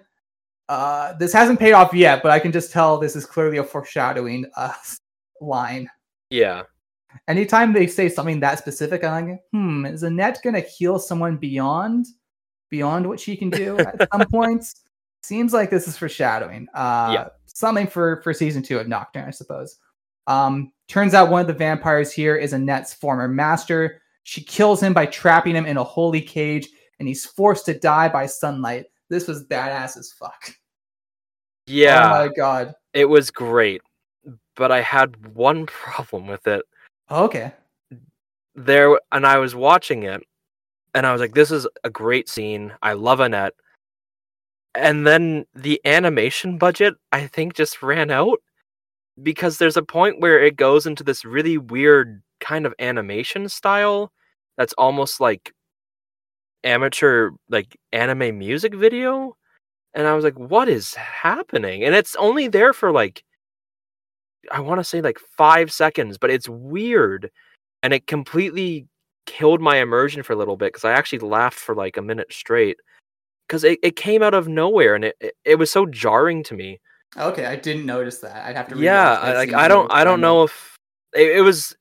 [0.68, 3.64] uh, this hasn't paid off yet, but I can just tell this is clearly a
[3.64, 4.72] foreshadowing uh,
[5.40, 5.88] line.
[6.30, 6.62] Yeah.
[7.26, 12.06] Anytime they say something that specific, I'm like, hmm, is Annette gonna heal someone beyond
[12.70, 14.84] beyond what she can do at some points?
[15.22, 16.68] Seems like this is foreshadowing.
[16.74, 17.28] Uh Yeah.
[17.46, 19.78] something for for season two of Nocturne, I suppose.
[20.26, 24.02] Um turns out one of the vampires here is Annette's former master.
[24.24, 28.08] She kills him by trapping him in a holy cage, and he's forced to die
[28.08, 28.86] by sunlight.
[29.08, 30.52] This was badass as fuck.
[31.66, 32.06] Yeah.
[32.06, 32.74] Oh my god.
[32.92, 33.82] It was great,
[34.56, 36.62] but I had one problem with it.
[37.10, 37.52] Okay.
[38.56, 40.22] There, and I was watching it,
[40.94, 42.72] and I was like, "This is a great scene.
[42.82, 43.54] I love Annette."
[44.74, 48.38] And then the animation budget, I think, just ran out
[49.22, 54.12] because there's a point where it goes into this really weird kind of animation style
[54.56, 55.52] that's almost like
[56.64, 59.36] amateur, like anime music video.
[59.94, 63.24] And I was like, "What is happening?" And it's only there for like
[64.50, 67.30] I want to say like five seconds, but it's weird,
[67.82, 68.86] and it completely
[69.26, 72.32] killed my immersion for a little bit because I actually laughed for like a minute
[72.32, 72.78] straight
[73.50, 76.54] because it, it came out of nowhere and it, it, it was so jarring to
[76.54, 76.78] me.
[77.16, 78.46] Okay, I didn't notice that.
[78.46, 78.78] I'd have to.
[78.78, 80.76] Yeah, I, like I don't I don't know if
[81.12, 81.74] it, it was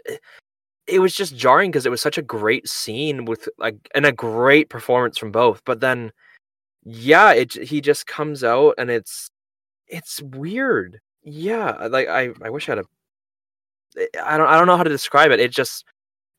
[0.88, 4.12] it was just jarring because it was such a great scene with like and a
[4.12, 6.12] great performance from both, but then
[6.84, 9.30] yeah, it he just comes out and it's
[9.88, 11.00] it's weird.
[11.22, 14.84] Yeah, like I I wish I had a eh, I don't I don't know how
[14.84, 15.40] to describe it.
[15.40, 15.86] It just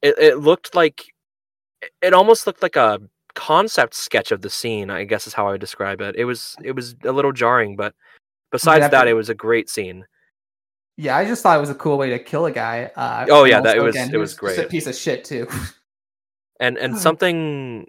[0.02, 1.04] it, it looked like
[2.02, 3.00] it almost looked like a
[3.34, 6.16] concept sketch of the scene, I guess is how I would describe it.
[6.16, 7.94] It was it was a little jarring, but
[8.50, 10.04] besides that it was a great scene.
[10.96, 12.90] Yeah, I just thought it was a cool way to kill a guy.
[12.94, 14.68] Uh, Oh, yeah, that- it was- again, it was just a great.
[14.70, 15.46] piece of shit too.
[16.60, 17.86] and and something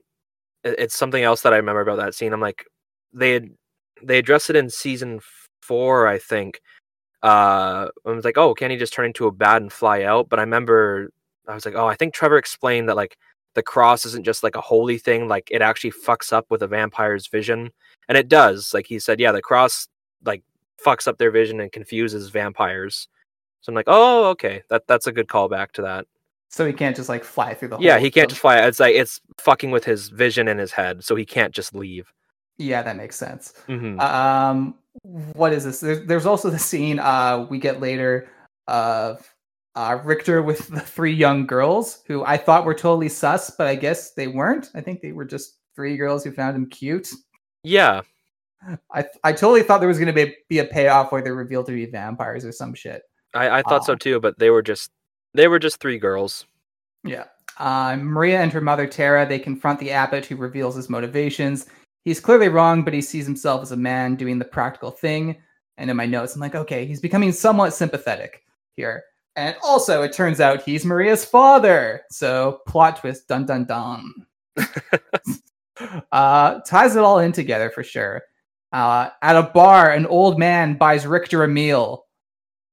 [0.64, 2.64] it's something else that i remember about that scene i'm like
[3.14, 3.50] they had
[4.04, 5.20] they addressed it in season
[5.64, 6.62] four i think
[7.24, 10.30] uh i was like oh can he just turn into a bat and fly out
[10.30, 11.10] but i remember
[11.48, 13.18] i was like oh i think trevor explained that like
[13.54, 16.68] the cross isn't just like a holy thing like it actually fucks up with a
[16.68, 17.70] vampire's vision
[18.08, 19.88] and it does like he said yeah the cross
[20.26, 20.44] like
[20.84, 23.08] fucks up their vision and confuses vampires
[23.62, 26.06] so i'm like oh okay that that's a good callback to that
[26.52, 27.78] so he can't just like fly through the.
[27.80, 28.58] yeah, he can't just fly.
[28.58, 32.12] It's like it's fucking with his vision in his head, so he can't just leave.
[32.58, 33.54] Yeah, that makes sense.
[33.68, 35.80] hmm Um, what is this?
[35.80, 38.28] There's, there's also the scene uh we get later
[38.68, 39.34] of
[39.76, 43.76] uh Richter with the three young girls who I thought were totally sus, but I
[43.76, 44.70] guess they weren't.
[44.76, 47.10] I think they were just three girls who found him cute.
[47.64, 48.02] Yeah,
[48.94, 51.74] I I totally thought there was gonna be be a payoff where they're revealed to
[51.74, 53.04] be vampires or some shit.
[53.34, 54.92] I, I thought so too, but they were just
[55.34, 56.46] they were just three girls.
[57.04, 57.26] Yeah.
[57.58, 61.68] Uh, Maria and her mother Tara they confront the abbot who reveals his motivations.
[62.04, 65.38] He's clearly wrong, but he sees himself as a man doing the practical thing.
[65.78, 68.44] And in my notes, I'm like, okay, he's becoming somewhat sympathetic
[68.76, 69.04] here.
[69.36, 72.02] And also, it turns out he's Maria's father.
[72.10, 74.14] So plot twist, dun dun dun.
[76.12, 78.24] uh, ties it all in together for sure.
[78.74, 82.06] Uh, at a bar, an old man buys Richter a meal.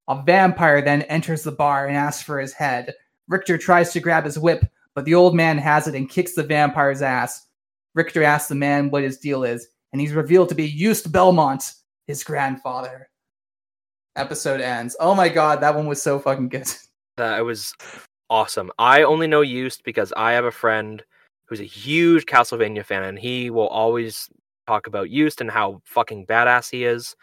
[0.09, 2.95] A vampire then enters the bar and asks for his head.
[3.29, 6.43] Richter tries to grab his whip, but the old man has it and kicks the
[6.43, 7.47] vampire's ass.
[7.95, 11.73] Richter asks the man what his deal is, and he's revealed to be Juste Belmont,
[12.07, 13.11] his grandfather.
[14.19, 14.97] Episode ends.
[14.99, 16.67] Oh my god, that one was so fucking good.
[17.17, 17.75] That was
[18.31, 18.71] awesome.
[18.79, 21.03] I only know Juste because I have a friend
[21.47, 24.29] who's a huge Castlevania fan, and he will always
[24.69, 27.17] talk about Juste and how fucking badass he is.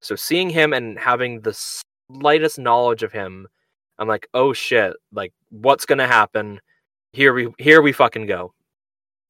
[0.00, 3.46] So seeing him and having the slightest knowledge of him,
[3.98, 4.94] I'm like, oh shit!
[5.12, 6.60] Like, what's gonna happen?
[7.12, 8.54] Here we here we fucking go.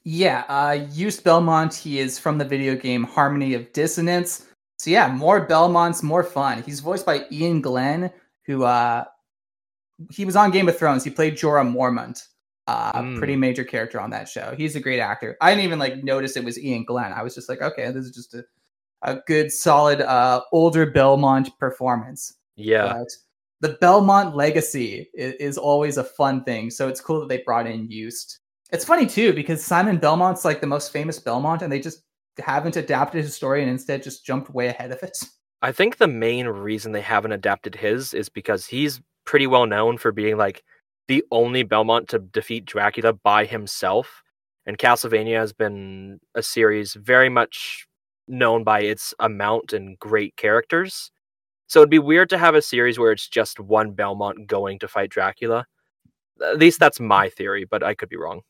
[0.05, 4.47] Yeah, uh Juste Belmont, he is from the video game Harmony of Dissonance.
[4.83, 6.65] So yeah, more Belmonts, more fun.
[6.65, 8.11] He's voiced by Iain Glen,
[8.47, 9.05] who uh
[10.11, 11.05] he was on Game of Thrones.
[11.05, 12.27] He played Jorah Mormont,
[12.67, 13.17] uh, Mm.
[13.19, 14.55] pretty major character on that show.
[14.57, 15.37] He's a great actor.
[15.41, 17.13] I didn't even like notice it was Iain Glen.
[17.13, 18.43] I was just like, okay, this is just a,
[19.03, 22.35] a good, solid, uh, older Belmont performance.
[22.57, 23.09] Yeah, But
[23.61, 26.71] the Belmont legacy is, is always a fun thing.
[26.71, 28.39] So it's cool that they brought in Juste.
[28.73, 32.03] It's funny too because Simon Belmont's like the most famous Belmont, and they just
[32.39, 35.19] haven't adapted his story and instead just jumped way ahead of it.
[35.63, 39.97] I think the main reason they haven't adapted his is because he's pretty well known
[39.97, 40.65] for being like
[41.07, 44.23] the only Belmont to defeat Dracula by himself.
[44.67, 47.87] And Castlevania has been a series very much
[48.27, 51.11] known by its amount and great characters.
[51.69, 54.89] So it'd be weird to have a series where it's just one Belmont going to
[54.89, 55.67] fight Dracula.
[56.45, 58.43] At least that's my theory, but I could be wrong.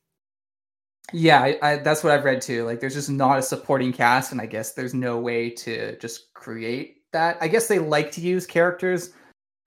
[1.12, 2.64] Yeah, I, I, that's what I've read too.
[2.64, 6.32] Like, there's just not a supporting cast, and I guess there's no way to just
[6.34, 7.36] create that.
[7.40, 9.10] I guess they like to use characters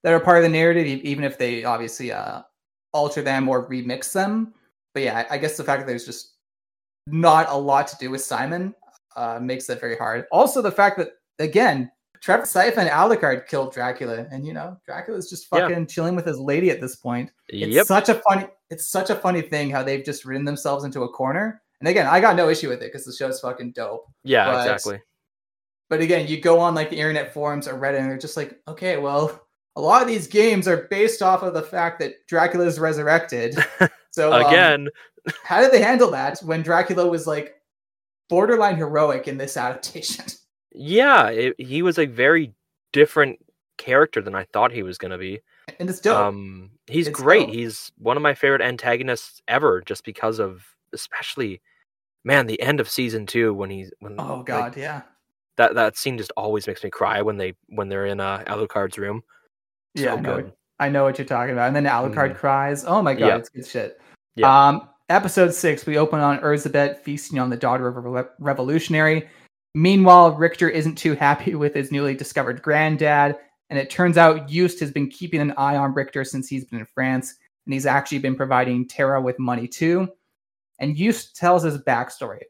[0.03, 2.41] that are part of the narrative, even if they obviously uh,
[2.93, 4.53] alter them or remix them.
[4.93, 6.35] But yeah, I, I guess the fact that there's just
[7.07, 8.73] not a lot to do with Simon
[9.15, 10.25] uh, makes that very hard.
[10.31, 11.91] Also, the fact that again,
[12.21, 15.67] Trevor Sypha and Alucard killed Dracula, and you know, Dracula's just Yeah.
[15.67, 17.85] fucking chilling with his lady at this point it's yep.
[17.85, 21.09] such a funny it's such a funny thing how they've just ridden themselves into a
[21.09, 24.45] corner and again i got no issue with it because the show's fucking dope Yeah,
[24.45, 25.01] but- exactly.
[25.89, 28.59] but again you go on like the internet forums or reddit and they're just like
[28.67, 29.39] okay well
[29.75, 33.55] a lot of these games are based off of the fact that dracula is resurrected
[34.11, 34.89] so um, Again,
[35.43, 37.53] how did they handle that when dracula was like
[38.27, 40.25] borderline heroic in this adaptation
[40.75, 42.53] yeah, it, he was a very
[42.93, 43.39] different
[43.77, 45.39] character than I thought he was going to be.
[45.79, 47.47] and it's dope Um, he's It's great.
[47.47, 47.55] dope.
[47.55, 51.61] He's one of my favorite antagonists ever, just because of especially,
[52.23, 55.01] man, the end of season two when he's when oh like, god yeah
[55.57, 58.97] that that scene just always makes me cry when they when they're in uh, Alucard's
[58.97, 59.23] room.
[59.93, 60.45] yeah so I know, good.
[60.45, 63.37] what- I know what you're talking about and then alucard cries oh my god Yeah.
[63.37, 64.01] it's good shit
[64.35, 64.67] Yeah.
[64.67, 69.29] Um, episode six, we open on Erzsebet feasting on the daughter of a re- revolutionary.
[69.75, 73.37] Meanwhile, Richter isn't too happy with his newly discovered granddad,
[73.69, 76.79] and it turns out Juste has been keeping an eye on Richter since he's been
[76.79, 77.35] in France,
[77.65, 80.07] and he's actually been providing Tara with money too.
[80.79, 82.41] And Juste tells his backstory.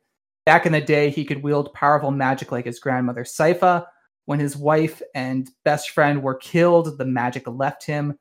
[0.45, 3.85] Back in the day, he could wield powerful magic like his grandmother Sypha.
[4.25, 8.17] When his wife and best friend were killed, the magic left him.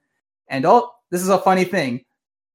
[0.49, 2.05] And oh, this is a funny thing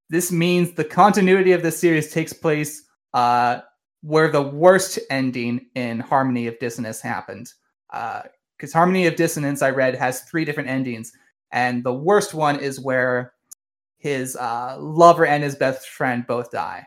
[0.10, 2.84] this means the continuity of this series takes place
[3.14, 3.60] uh,
[4.02, 7.54] where the worst ending in Harmony of Dissonance happened.
[7.92, 11.12] Because Harmony of Dissonance, I read, has three different endings,
[11.52, 13.34] and the worst one is where
[13.98, 16.86] his uh, lover and his best friend both die.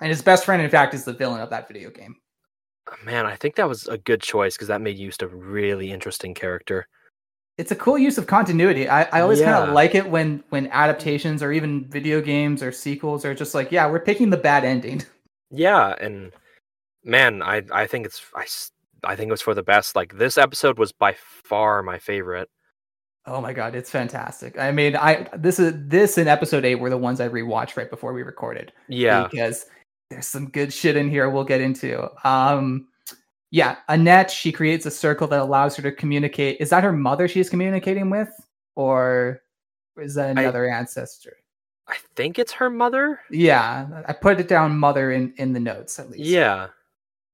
[0.00, 2.16] And his best friend, in fact, is the villain of that video game.
[3.04, 6.34] Man, I think that was a good choice because that made Juste a really interesting
[6.34, 6.86] character.
[7.58, 8.88] It's a cool use of continuity.
[8.88, 12.70] I, I always kind of like it when when adaptations or even video games or
[12.70, 15.02] sequels are just like, yeah, we're picking the bad ending.
[15.50, 16.32] Yeah, and
[17.04, 18.46] man, I I think it's i
[19.04, 19.96] i think it was for the best.
[19.96, 22.50] Like this episode was by far my favorite.
[23.26, 24.58] Oh my god, it's fantastic.
[24.58, 27.90] I mean, I this is this and episode eight were the ones I rewatched right
[27.90, 28.72] before we recorded.
[28.88, 29.66] Yeah, Because
[30.10, 32.08] there's some good shit in here we'll get into.
[32.26, 32.88] Um
[33.50, 36.58] yeah, Annette, she creates a circle that allows her to communicate.
[36.60, 38.28] Is that her mother she's communicating with?
[38.76, 39.40] Or
[39.96, 41.36] is that I- another ancestor?
[41.88, 43.20] I think it's her mother.
[43.30, 46.24] Yeah, I put it down mother in, in the notes at least.
[46.24, 46.68] Yeah,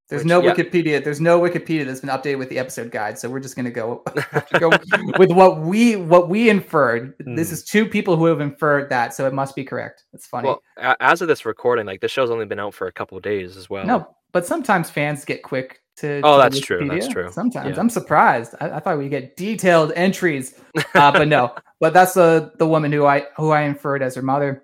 [0.09, 0.41] There's which- no.
[0.41, 1.03] Wikipedia.
[1.03, 4.03] There's no Wikipedia that's been updated with the episode guide, so we're just gonna go
[4.59, 4.69] go
[5.17, 7.15] with what we what we inferred.
[7.19, 7.53] This Hmm.
[7.53, 10.03] is two people who have inferred that, so it must be correct.
[10.13, 10.47] It's funny.
[10.47, 13.23] Well, as of this recording, like this show's only been out for a couple of
[13.23, 13.85] days as well.
[13.85, 16.21] no, but sometimes fans get quick to.
[16.23, 17.29] Oh, to that's true, that's true.
[17.31, 17.79] Sometimes Yeah.
[17.81, 18.53] I'm surprised.
[18.61, 20.59] I, I thought we'd get detailed entries,
[20.93, 21.53] uh, but no.
[21.79, 24.63] But that's the the woman who I who I inferred as her mother.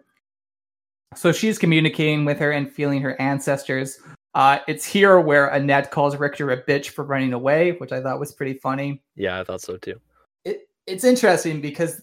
[1.15, 3.99] So she's communicating with her and feeling her ancestors.
[4.33, 8.17] Uh, it's here where Annette calls Richter a bitch for running away, which I thought
[8.19, 9.03] was pretty funny.
[9.17, 9.99] yeah, I thought so too.
[10.45, 12.01] it, it's interesting because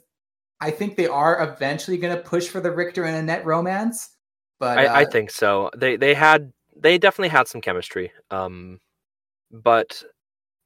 [0.61, 4.11] I think they are eventually going to push for the Richter and Annette romance.
[4.59, 5.71] But I, I uh, think so.
[5.77, 8.13] They they had they definitely had some chemistry.
[8.31, 8.79] Um,
[9.51, 10.03] but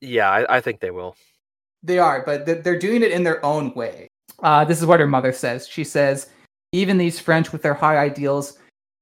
[0.01, 1.15] yeah, I, I think they will.
[1.83, 4.09] they are, but they're doing it in their own way.
[4.43, 5.69] Uh, this is what her mother says.
[5.69, 6.29] She says,
[6.73, 8.59] "Even these French with their high ideals,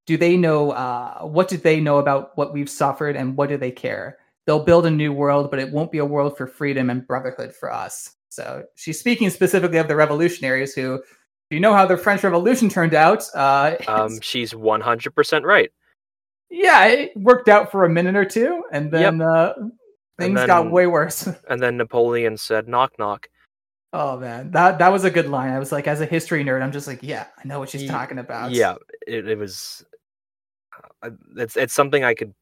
[0.07, 0.73] do they know?
[0.73, 4.19] Uh, what do they know about what we've suffered, and what do they care?
[4.47, 7.55] They'll build a new world, but it won't be a world for freedom and brotherhood
[7.55, 11.03] for us." So she's speaking specifically of the revolutionaries who.
[11.53, 13.25] You know how the French Revolution turned out.
[13.35, 15.69] Uh, Um, she's one hundred percent right.
[16.49, 19.55] yeah, it worked out for a minute or two, and then uh,
[20.17, 21.29] things got then- way worse.
[21.49, 23.27] And then Napoleon said, "Knock knock."
[23.93, 25.53] Oh man, that that was a good line.
[25.53, 27.83] I was like, as a history nerd, I'm just like, yeah, I know what she's
[27.83, 28.53] Ye- talking about.
[28.53, 28.77] Yeah,
[29.07, 29.85] it, it was.
[31.03, 32.33] uh, It's it's something I could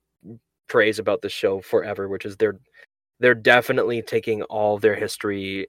[0.68, 2.58] praise about the show forever, which is they're
[3.20, 5.68] they're definitely taking all their history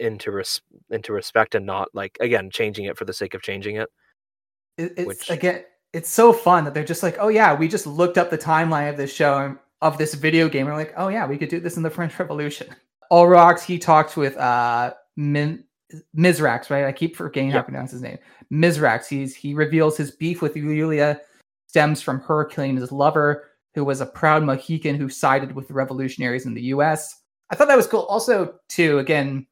[0.00, 3.76] into res- into respect and not like again changing it for the sake of changing
[3.76, 3.88] it.
[4.78, 7.86] It, it's Which- again, it's so fun that they're just like, oh yeah, we just
[7.86, 10.66] looked up the timeline of this show and of this video game.
[10.66, 12.66] And we're like, oh yeah, we could do this in the French Revolution.
[13.12, 13.60] Olrox.
[13.62, 15.64] He talked with uh Min-
[16.16, 16.84] Mizrak, right?
[16.84, 18.18] I keep forgetting how to pronounce his name.
[18.52, 19.06] Mizrak.
[19.06, 21.20] He's he reveals his beef with Yulia
[21.70, 25.74] stems from her killing his lover, who was a proud Mohican who sided with the
[25.74, 27.22] revolutionaries in the U.S.
[27.50, 28.02] I thought that was cool.
[28.02, 29.46] Also, too, again,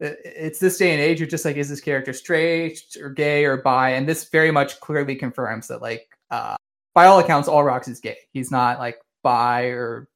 [0.00, 1.20] it's this day and age.
[1.20, 3.90] You're just like, is this character straight or gay or bi?
[3.90, 6.56] And this very much clearly confirms that, like, uh,
[6.94, 8.18] by all accounts, Olrox is gay.
[8.32, 10.08] He's not like bi or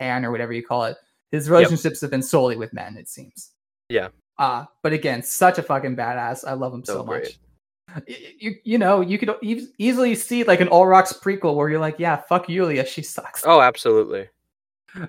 [0.00, 0.96] pan or whatever you call it.
[1.30, 3.52] His relationships have been solely with men, it seems.
[3.88, 4.08] Yeah.
[4.38, 6.46] Uh, but again, such a fucking badass.
[6.46, 7.38] I love him so, So much.
[8.06, 11.98] You, you know, you could e- easily see like an Olrox prequel where you're like,
[11.98, 13.44] yeah, fuck Yulia, she sucks.
[13.46, 14.28] Oh, absolutely.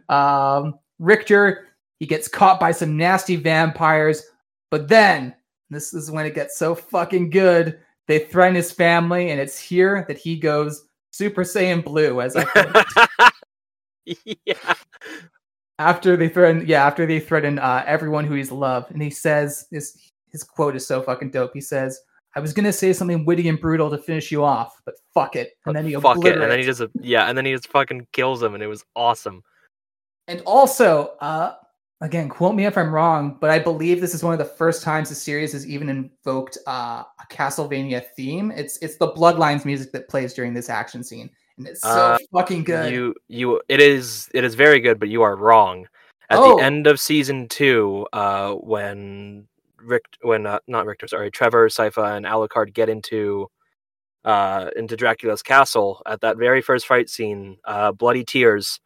[0.10, 1.68] Um, Richter,
[2.00, 4.24] he gets caught by some nasty vampires,
[4.72, 5.36] but then
[5.70, 7.80] this is when it gets so fucking good.
[8.08, 13.32] They threaten his family, and it's here that he goes Super Saiyan Blue, as I
[14.06, 14.74] yeah.
[15.80, 19.68] After they threaten, yeah, after they threaten uh, everyone who he's loved, and he says
[19.72, 21.52] his his quote is so fucking dope.
[21.54, 22.00] He says,
[22.36, 25.54] "I was gonna say something witty and brutal to finish you off, but fuck it,"
[25.66, 28.08] and then he fuck it, and then he just yeah, and then he just fucking
[28.12, 29.44] kills him, and it was awesome.
[30.28, 31.54] And also, uh,
[32.02, 34.84] again, quote me if I'm wrong, but I believe this is one of the first
[34.84, 38.52] times the series has even invoked uh, a Castlevania theme.
[38.52, 42.18] It's it's the Bloodlines music that plays during this action scene, and it's so Uh,
[42.34, 42.92] fucking good.
[42.92, 45.88] You you it is it is very good, but you are wrong.
[46.30, 46.58] At Oh.
[46.58, 49.48] the end of season two, uh, when
[49.82, 53.48] Rick when uh, not Richter, sorry, Trevor, Sypha, and Alucard get into
[54.26, 58.80] uh into Dracula's castle at that very first fight scene, uh, bloody tears.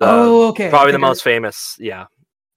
[0.00, 0.68] the- oh, okay.
[0.68, 1.76] Probably the most famous.
[1.78, 2.06] Yeah,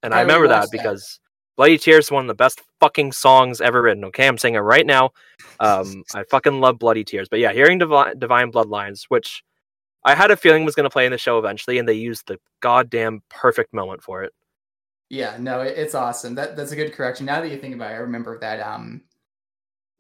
[0.03, 0.71] and I I remember that that.
[0.71, 1.19] because
[1.57, 4.03] Bloody Tears is one of the best fucking songs ever written.
[4.05, 5.11] Okay, I'm saying it right now.
[5.61, 7.29] Um, I fucking love Bloody Tears.
[7.29, 9.41] But yeah, hearing Divi- Divine Bloodlines, which
[10.05, 12.27] I had a feeling was going to play in the show eventually, and they used
[12.27, 14.33] the goddamn perfect moment for it.
[15.09, 16.35] Yeah, no, it, it's awesome.
[16.35, 17.25] That that's a good correction.
[17.25, 19.01] Now that you think about it, I remember that um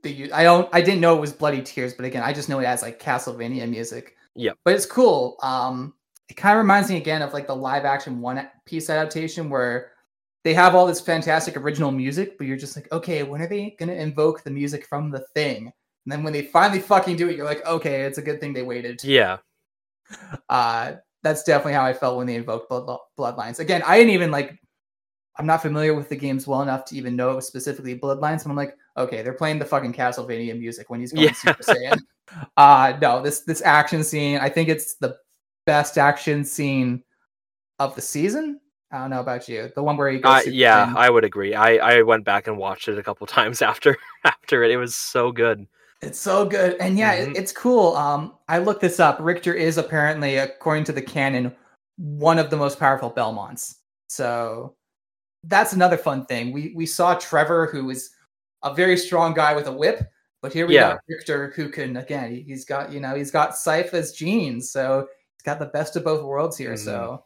[0.03, 2.59] the I don't I didn't know it was Bloody Tears, but again, I just know
[2.59, 4.15] it as like Castlevania music.
[4.35, 5.37] Yeah, But it's cool.
[5.41, 5.93] Um
[6.29, 9.91] it kind of reminds me again of like the live action one piece adaptation where
[10.43, 13.75] they have all this fantastic original music, but you're just like, okay, when are they
[13.79, 15.65] gonna invoke the music from the thing?
[16.05, 18.53] And then when they finally fucking do it, you're like, okay, it's a good thing
[18.53, 19.37] they waited Yeah,
[20.49, 20.93] uh
[21.23, 24.57] that's definitely how i felt when they invoked blood, bloodlines again i didn't even like
[25.37, 28.43] i'm not familiar with the games well enough to even know it was specifically bloodlines
[28.43, 31.33] but i'm like okay they're playing the fucking castlevania music when he's going Yeah.
[31.33, 31.99] super saiyan
[32.57, 35.17] uh no this this action scene i think it's the
[35.65, 37.03] best action scene
[37.79, 38.59] of the season
[38.91, 40.97] i don't know about you the one where he goes uh, yeah, Saiyan.
[40.97, 41.53] I would agree.
[41.55, 44.71] I I went back and watched it a couple times after after it.
[44.71, 45.65] It was so good.
[46.05, 46.77] It's so good.
[46.79, 47.37] And yeah, it- Mhm.
[47.37, 47.95] it's cool.
[47.95, 49.17] Um, I looked this up.
[49.19, 51.55] Richter is apparently, according to the canon,
[51.97, 53.75] one of the most powerful Belmonts.
[54.07, 54.75] So
[55.43, 56.51] that's another fun thing.
[56.51, 58.11] We we saw Trevor, who is
[58.63, 60.01] a very strong guy with a whip,
[60.41, 60.93] but here we Yeah.
[60.93, 65.07] got Richter, who can again, he- he's got you know he's got Sypha's genes, so
[65.35, 66.77] he's got the best of both worlds here.
[66.77, 67.23] So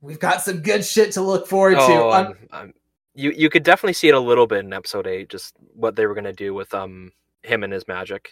[0.00, 1.80] we've got some good shit to look forward to.
[1.80, 2.74] Oh, Um, I'm- I'm-
[3.14, 6.06] you you could definitely see it a little bit in episode eight, just what they
[6.06, 7.12] were gonna do with um
[7.46, 8.30] him and his magic.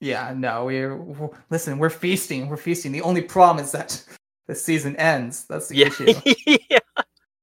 [0.00, 1.78] Yeah, no, we're, we're listen.
[1.78, 2.48] We're feasting.
[2.48, 2.92] We're feasting.
[2.92, 4.02] The only problem is that
[4.46, 5.44] the season ends.
[5.48, 6.14] That's the Yeah, issue.
[6.70, 6.78] yeah.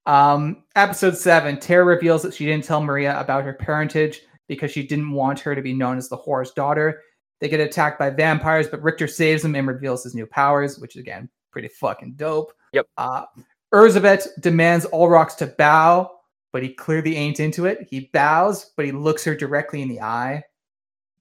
[0.05, 1.59] Um, episode seven.
[1.59, 5.55] Tara reveals that she didn't tell Maria about her parentage because she didn't want her
[5.55, 7.01] to be known as the whore's daughter.
[7.39, 10.95] They get attacked by vampires, but Richter saves them and reveals his new powers, which
[10.95, 12.53] is again pretty fucking dope.
[12.73, 12.87] Yep.
[12.97, 13.25] Uh,
[13.73, 16.11] Erzsebet demands Olrox to bow,
[16.51, 17.87] but he clearly ain't into it.
[17.89, 20.43] He bows, but he looks her directly in the eye.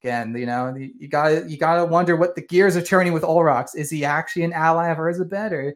[0.03, 3.22] Again, you know, you, you gotta you gotta wonder what the gears are turning with
[3.22, 3.76] Olrox.
[3.76, 5.74] Is he actually an ally of Erzsebet, or is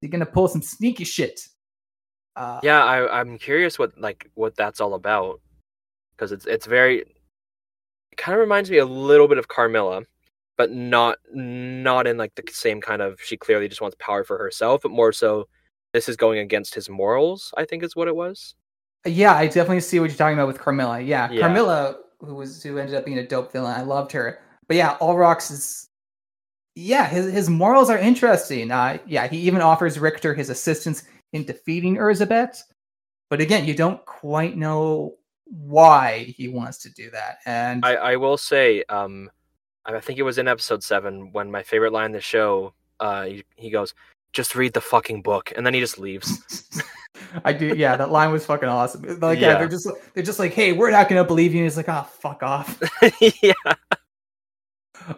[0.00, 1.40] he gonna pull some sneaky shit?
[2.36, 5.40] Uh, yeah I, i'm curious what like what that's all about
[6.12, 10.04] because it's it's very it kind of reminds me a little bit of carmilla
[10.56, 14.38] but not not in like the same kind of she clearly just wants power for
[14.38, 15.48] herself but more so
[15.92, 18.54] this is going against his morals i think is what it was
[19.04, 21.00] Yeah, I definitely see what you're talking about with Carmilla.
[21.00, 21.40] Yeah, Yeah.
[21.42, 23.78] Carmilla, who was who ended up being a dope villain.
[23.78, 24.40] I loved her.
[24.66, 25.88] But yeah, Olrox is
[26.74, 28.70] yeah, his his morals are interesting.
[28.70, 32.62] Uh yeah, he even offers Richter his assistance in defeating Erzsebet.
[33.30, 37.38] But again, you don't quite know why he wants to do that.
[37.46, 39.30] And I, I will say, um,
[39.84, 43.24] I think it was in episode seven when my favorite line in the show, uh,
[43.24, 43.94] he, he goes,
[44.32, 46.82] "Just read the fucking book," and then he just leaves.
[47.44, 47.96] I do, yeah.
[47.96, 49.02] That line was fucking awesome.
[49.20, 49.58] Like, yeah, Yeah.
[49.58, 51.58] they're just they're just like, hey, we're not gonna believe you.
[51.60, 52.80] And he's like, oh, fuck off.
[53.42, 53.52] yeah,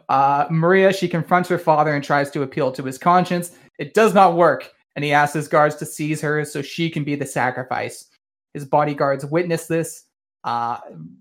[0.08, 3.52] Uh, Maria, she confronts her father and tries to appeal to his conscience.
[3.78, 7.02] It does not work, and he asks his guards to seize her so she can
[7.04, 8.06] be the sacrifice.
[8.54, 10.04] His bodyguards witness this.
[10.44, 10.78] Uh,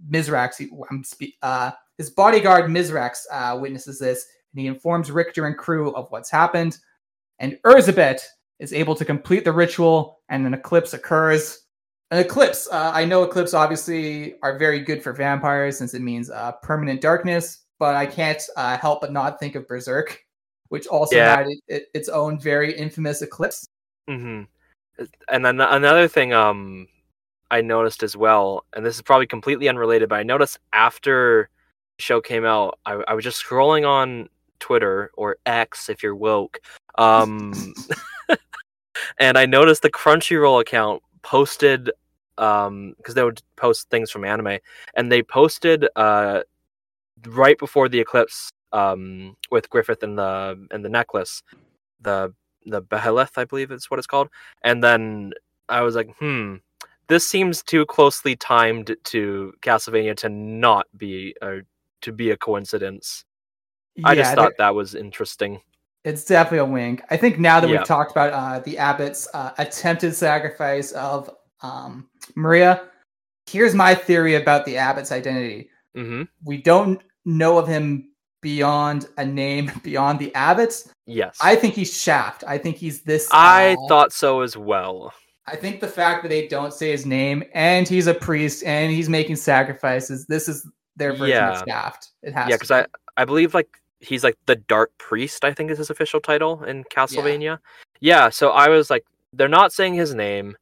[0.10, 0.54] Mizrak,
[0.90, 5.92] I'm spe- uh, his bodyguard Mizrak uh, witnesses this, and he informs Richter and crew
[5.94, 6.78] of what's happened.
[7.40, 8.22] And Erzsebet
[8.60, 11.66] is able to complete the ritual, and an eclipse occurs.
[12.12, 12.68] An eclipse.
[12.72, 17.02] Uh, I know eclipse obviously are very good for vampires since it means uh, permanent
[17.02, 20.20] darkness, but I can't uh, help but not think of Berserk,
[20.70, 21.36] which also Yeah.
[21.38, 23.68] had it, it, its own very infamous eclipse.
[24.08, 24.44] hmm
[25.30, 26.88] And then another thing, um,
[27.52, 31.50] I noticed as well, and this is probably completely unrelated, but I noticed after
[31.98, 36.16] the show came out, I, I was just scrolling on Twitter or X if you're
[36.16, 36.60] woke,
[36.98, 37.74] um,
[39.20, 41.92] and I noticed the Crunchyroll account posted
[42.38, 44.60] um because they would post things from anime
[44.94, 46.42] and they posted uh
[47.28, 51.44] right before the eclipse um with griffith and the and the necklace
[52.02, 52.34] the
[52.66, 54.30] the behelit i believe is what it's called.
[54.64, 55.34] And then
[55.68, 56.56] i was like hmm
[57.08, 61.64] this seems too closely timed to castlevania to not be or
[62.02, 63.26] to be a coincidence.
[64.06, 65.62] I just thought that was interesting
[66.06, 67.02] It's definitely a wink.
[67.10, 67.78] I think now that Yeah.
[67.80, 71.30] we've talked about uh, the abbot's uh, attempted sacrifice of
[71.62, 72.84] um, Maria,
[73.48, 75.70] here's my theory about the abbot's identity.
[75.96, 80.90] hmm We don't know of him beyond a name beyond the abbot's.
[81.06, 82.44] yes I think he's Shaft.
[82.48, 83.28] I think he's this.
[83.34, 85.12] I uh, thought so as well
[85.48, 88.92] I think the fact that they don't say his name and he's a priest and
[88.92, 90.28] he's making sacrifices.
[90.28, 91.74] This is their version of Yeah.
[91.82, 92.10] Shaft.
[92.24, 92.48] It has.
[92.50, 92.86] yeah because i
[93.18, 96.84] i believe like he's like the dark priest i think is his official title in
[96.86, 97.60] castlevania
[98.02, 100.56] yeah, so i was like they're not saying his name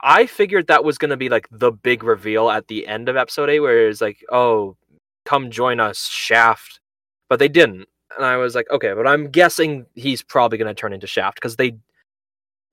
[0.00, 3.16] i figured that was going to be like the big reveal at the end of
[3.16, 4.76] episode 8 where it's like oh
[5.24, 6.80] come join us shaft
[7.28, 7.86] but they didn't
[8.16, 11.36] and i was like okay but i'm guessing he's probably going to turn into shaft
[11.36, 11.76] because they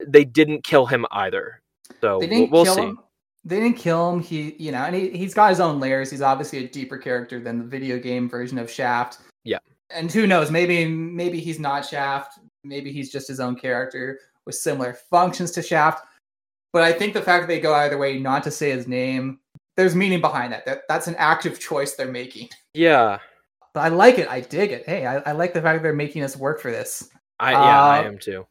[0.06, 1.60] they didn't kill him either
[2.00, 2.98] so They we'll, didn't we'll kill see him.
[3.44, 4.20] They didn't kill him.
[4.20, 6.10] He, you know, and he, he's got his own layers.
[6.10, 9.18] He's obviously a deeper character than the video game version of Shaft.
[9.44, 9.58] Yeah.
[9.94, 10.50] And who knows?
[10.50, 12.38] Maybe, maybe he's not Shaft.
[12.64, 16.04] Maybe he's just his own character with similar functions to Shaft.
[16.72, 19.38] But I think the fact that they go either way, not to say his name,
[19.76, 20.64] there's meaning behind that.
[20.66, 22.48] That that's an active choice they're making.
[22.74, 23.18] yeah
[23.72, 24.28] But I like it.
[24.28, 24.84] I dig it.
[24.86, 27.08] Hey, I, I like the fact that they're making us work for this.
[27.40, 28.46] i yeah i Uh, am too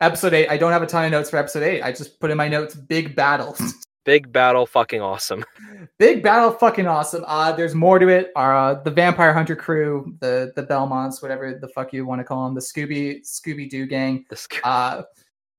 [0.00, 0.48] Episode eight.
[0.48, 1.82] I don't have a ton of notes for episode eight.
[1.82, 3.56] I just put in my notes big battle.
[4.04, 5.44] big battle fucking awesome
[5.98, 7.24] big battle, fucking awesome.
[7.26, 8.32] Uh, there's more to it.
[8.36, 12.44] Uh, the Vampire Hunter crew, the the Belmonts, whatever the fuck you want to call
[12.44, 14.24] them, the Scooby Scooby Doo gang.
[14.28, 15.02] this Uh,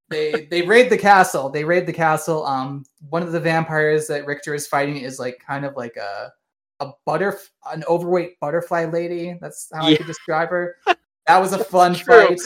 [0.10, 1.50] they they raid the castle.
[1.50, 2.46] They raid the castle.
[2.46, 6.32] Um, one of the vampires that Richter is fighting is like kind of like a
[6.80, 7.40] a butter
[7.72, 9.38] an overweight butterfly lady.
[9.42, 10.78] That's how I could describe her.
[11.28, 12.40] That was a fun fight.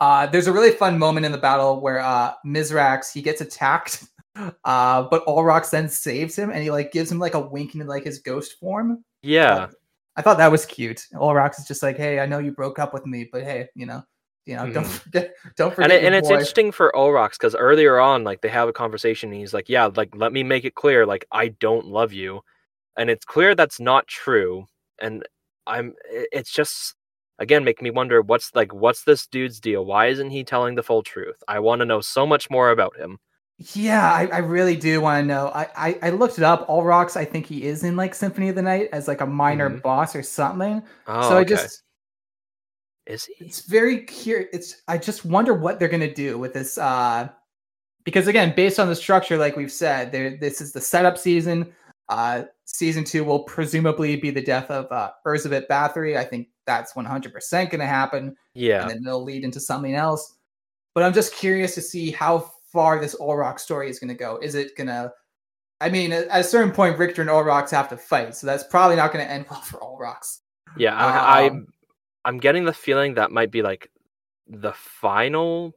[0.00, 4.04] Uh, there's a really fun moment in the battle where uh, Mizrak he gets attacked,
[4.64, 7.86] uh, but Olrox then saves him and he like gives him like a wink into
[7.86, 9.04] like his ghost form.
[9.22, 9.68] yeah
[10.16, 11.06] I thought that was cute.
[11.14, 13.86] Olrox is just like, hey, I know you broke up with me, but hey, you
[13.86, 14.02] know,
[14.46, 14.88] you know, don't Mhm.
[14.88, 15.90] forget, don't and, forget.
[15.92, 19.38] it, and it's interesting for Olrox because earlier on, like they have a conversation, and
[19.38, 22.40] he's like, "Yeah, like let me make it clear, like I don't love you,"
[22.96, 24.66] and it's clear that's not true.
[25.00, 25.24] And
[25.68, 26.94] I'm, it's just
[27.38, 29.84] again making me wonder what's like what's this dude's deal?
[29.84, 31.40] Why isn't he telling the full truth?
[31.46, 33.18] I want to know so much more about him.
[33.74, 35.48] Yeah, I, I really do want to know.
[35.48, 36.68] I, I I looked it up.
[36.68, 39.68] Olrox, I think he is in like Symphony of the Night as like a minor
[39.68, 39.82] Mhm.
[39.82, 40.80] boss or something.
[41.08, 41.48] Oh, so I okay.
[41.50, 41.82] just
[43.06, 43.46] is he?
[43.46, 44.48] it's very curious.
[44.52, 46.78] It's I just wonder what they're gonna do with this.
[46.78, 47.28] uh
[48.04, 51.72] Because again, based on the structure, like we've said, there this is the setup season.
[52.08, 56.18] Uh Season two will presumably be the death of uh, Erzsebet Bathory.
[56.18, 58.36] I think that's 100% going to happen.
[58.52, 60.34] Yeah, and then it'll lead into something else.
[60.94, 64.38] But I'm just curious to see how far this Olrock story is going to go.
[64.38, 65.12] Is it going to?
[65.80, 68.96] I mean, at a certain point, Richter and Olrox have to fight, so that's probably
[68.96, 70.38] not going to end well for Olrox.
[70.76, 70.96] yeah.
[70.96, 71.66] I, Um,
[72.24, 73.90] I'm getting the feeling that might be like
[74.46, 75.74] the final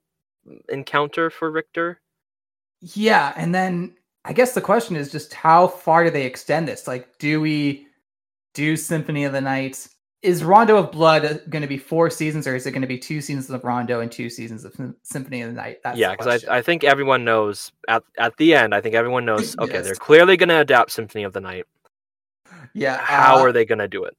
[0.69, 2.01] encounter for Richter.
[2.81, 6.87] Yeah, and then I guess the question is just how far do they extend this?
[6.87, 7.87] Like, do we
[8.53, 9.87] do Symphony of the Night
[10.21, 12.99] is Rondo of Blood going to be four seasons, or is it going to be
[12.99, 15.79] two seasons of Rondo and two seasons of Symphony of the Night?
[15.83, 18.75] That's yeah, because I, I think everyone knows at at the end.
[18.75, 19.55] I think everyone knows.
[19.61, 19.85] Okay, Yes.
[19.85, 21.65] they're clearly going to adapt Symphony of the Night.
[22.73, 22.97] yeah.
[22.97, 24.15] How uh, are they going to do it?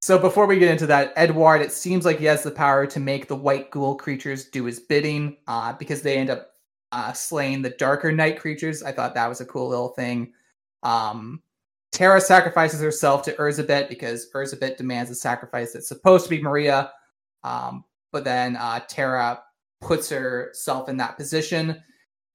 [0.00, 3.00] So before we get into that, Edward, it seems like he has the power to
[3.00, 6.52] make the white ghoul creatures do his bidding, uh, because they end up
[6.92, 8.82] uh, slaying the darker night creatures.
[8.82, 10.32] I thought that was a cool little thing.
[10.82, 11.42] Um,
[11.92, 16.92] Tara sacrifices herself to Erzsebet because Erzsebet demands a sacrifice that's supposed to be Maria,
[17.44, 19.42] um, but then uh, Tara
[19.80, 21.82] puts herself in that position,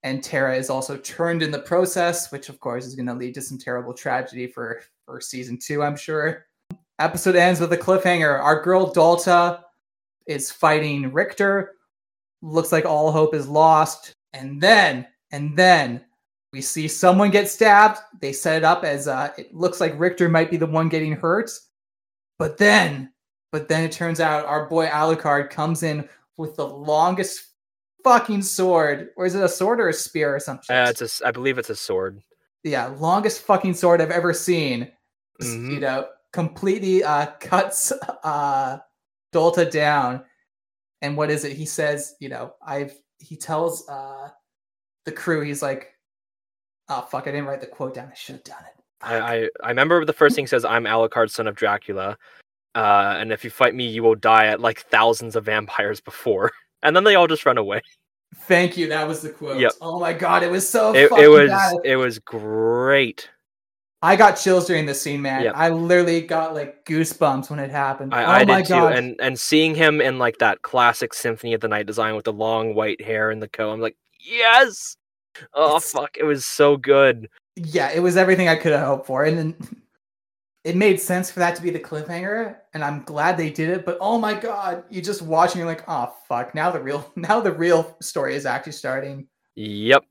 [0.03, 3.35] and Tara is also turned in the process, which of course is going to lead
[3.35, 6.45] to some terrible tragedy for for season two, I'm sure
[6.99, 8.39] episode ends with a cliffhanger.
[8.39, 9.61] Our girl Drolta
[10.27, 11.75] is fighting Richter.
[12.41, 14.13] Looks like all hope is lost.
[14.33, 16.05] And then, and then
[16.53, 17.99] we see someone get stabbed.
[18.21, 21.13] They set it up as uh, it looks like Richter might be the one getting
[21.13, 21.49] hurt.
[22.39, 23.11] But then,
[23.51, 27.47] but then it turns out our boy Alucard comes in with the longest
[28.03, 29.09] fucking sword.
[29.17, 30.75] Or is it a sword or a spear or something?
[30.75, 32.21] Uh, it's a, I believe it's a sword.
[32.63, 34.91] yeah, longest fucking sword I've ever seen.
[35.41, 35.73] Mhm.
[35.73, 37.91] You know, completely uh, cuts
[38.23, 38.77] uh,
[39.33, 40.23] Drolta down.
[41.01, 41.53] And what is it?
[41.57, 42.93] He says, you know, I've.
[43.19, 44.29] He tells uh,
[45.05, 45.92] the crew, he's like,
[46.89, 48.09] "Oh fuck, I didn't write the quote down.
[48.11, 51.29] I should have done it." I, I I remember the first thing says, "I'm Alucard,
[51.29, 52.17] son of Dracula,"
[52.75, 56.51] uh, and if you fight me, you will die at like thousands of vampires before,
[56.83, 57.81] and then they all just run away.
[58.35, 58.89] Thank you.
[58.89, 59.59] That was the quote.
[59.59, 59.73] Yep.
[59.81, 60.93] Oh my god, it was so.
[60.93, 61.75] It, fucking it was bad.
[61.83, 63.29] it was great.
[64.01, 65.43] I got chills during this scene, man.
[65.43, 65.53] Yep.
[65.55, 68.13] I literally got like goosebumps when it happened.
[68.13, 71.53] I, oh I my did too, and and seeing him in like that classic Symphony
[71.53, 74.97] of the Night design with the long white hair and the coat, I'm like, yes.
[75.53, 77.29] Oh It's- fuck, it was so good.
[77.55, 79.55] yeah, it was everything I could have hoped for, and then
[80.63, 83.85] it made sense for that to be the cliffhanger, and I'm glad they did it.
[83.85, 87.39] But oh my god, you just watching, you're like, oh fuck, now the real, now
[87.41, 89.27] the real story is actually starting.
[89.55, 90.03] Yep.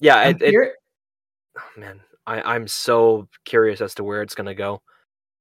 [0.00, 0.72] Yeah, it, it,
[1.58, 4.82] oh, man, I I'm so curious as to where it's gonna go.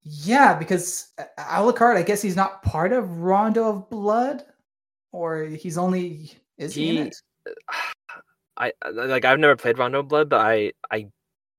[0.04, 4.44] yeah, because uh, Alucard, I guess he's not part of Rondo of Blood,
[5.12, 7.16] or he's only is he, in He- it?
[8.58, 11.08] I I- like I've never played Rondo Blood, but I I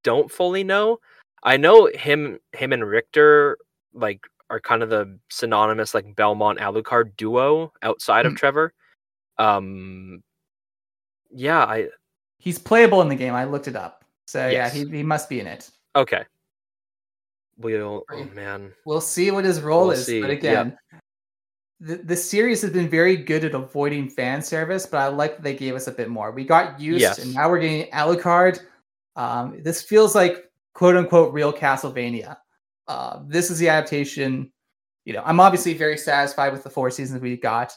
[0.05, 0.99] don't fully know.
[1.43, 3.59] I know him him and Richter
[3.93, 8.37] like are kind of the synonymous like Belmont Alucard duo outside of Hmm.
[8.37, 8.73] Trevor.
[9.39, 10.23] Um
[11.31, 11.89] yeah, I
[12.39, 13.35] He's playable in the game.
[13.35, 14.75] I looked it up, so Yes.
[14.75, 15.71] yeah, he he must be in it.
[15.97, 16.25] okay.
[17.59, 18.73] We'll oh man.
[18.85, 20.07] We'll see what his role We'll is.
[20.07, 20.35] see, But yeah.
[20.37, 20.79] again,
[21.81, 25.43] the, the series has been very good at avoiding fan service, but I like that
[25.43, 26.31] they gave us a bit more.
[26.31, 27.18] We got Juste, Yes.
[27.18, 28.61] and now we're getting Alucard.
[29.14, 32.37] Um, this feels like quote unquote real Castlevania.
[32.89, 34.51] Uh, this is the adaptation.
[35.05, 37.72] You know, I'm obviously very satisfied with the four seasons we got,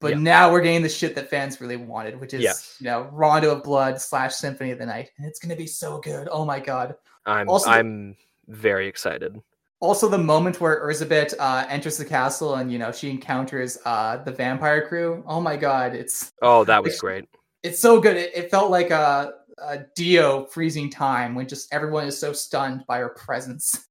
[0.00, 0.18] but Yeah.
[0.18, 2.76] now we're getting the shit that fans really wanted, which is Yes.
[2.80, 5.98] you know Rondo of Blood slash Symphony of the Night, and it's gonna be so
[5.98, 6.28] good.
[6.30, 6.94] Oh my god!
[7.26, 8.16] I'm Also- I'm
[8.48, 9.40] very excited.
[9.80, 14.16] Also the moment where Erzsebet uh, enters the castle and you know she encounters uh,
[14.24, 15.22] the vampire crew.
[15.26, 17.24] Oh my god, it's Oh, that was Like- great.
[17.62, 18.16] it's so good.
[18.16, 22.84] It, it felt like a, a Dio freezing time when just everyone is so stunned
[22.86, 23.86] by her presence.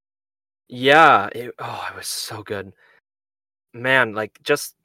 [0.70, 2.74] Yeah, it, oh, it was so good.
[3.74, 4.76] Man, like just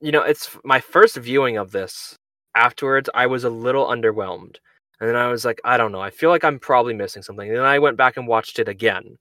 [0.00, 2.16] you know, it's my first viewing of this.
[2.56, 4.56] Afterwards, I was a little underwhelmed.
[5.00, 6.00] And then I was like, I don't know.
[6.00, 7.48] I feel like I'm probably missing something.
[7.48, 9.16] And then I went back and watched it again.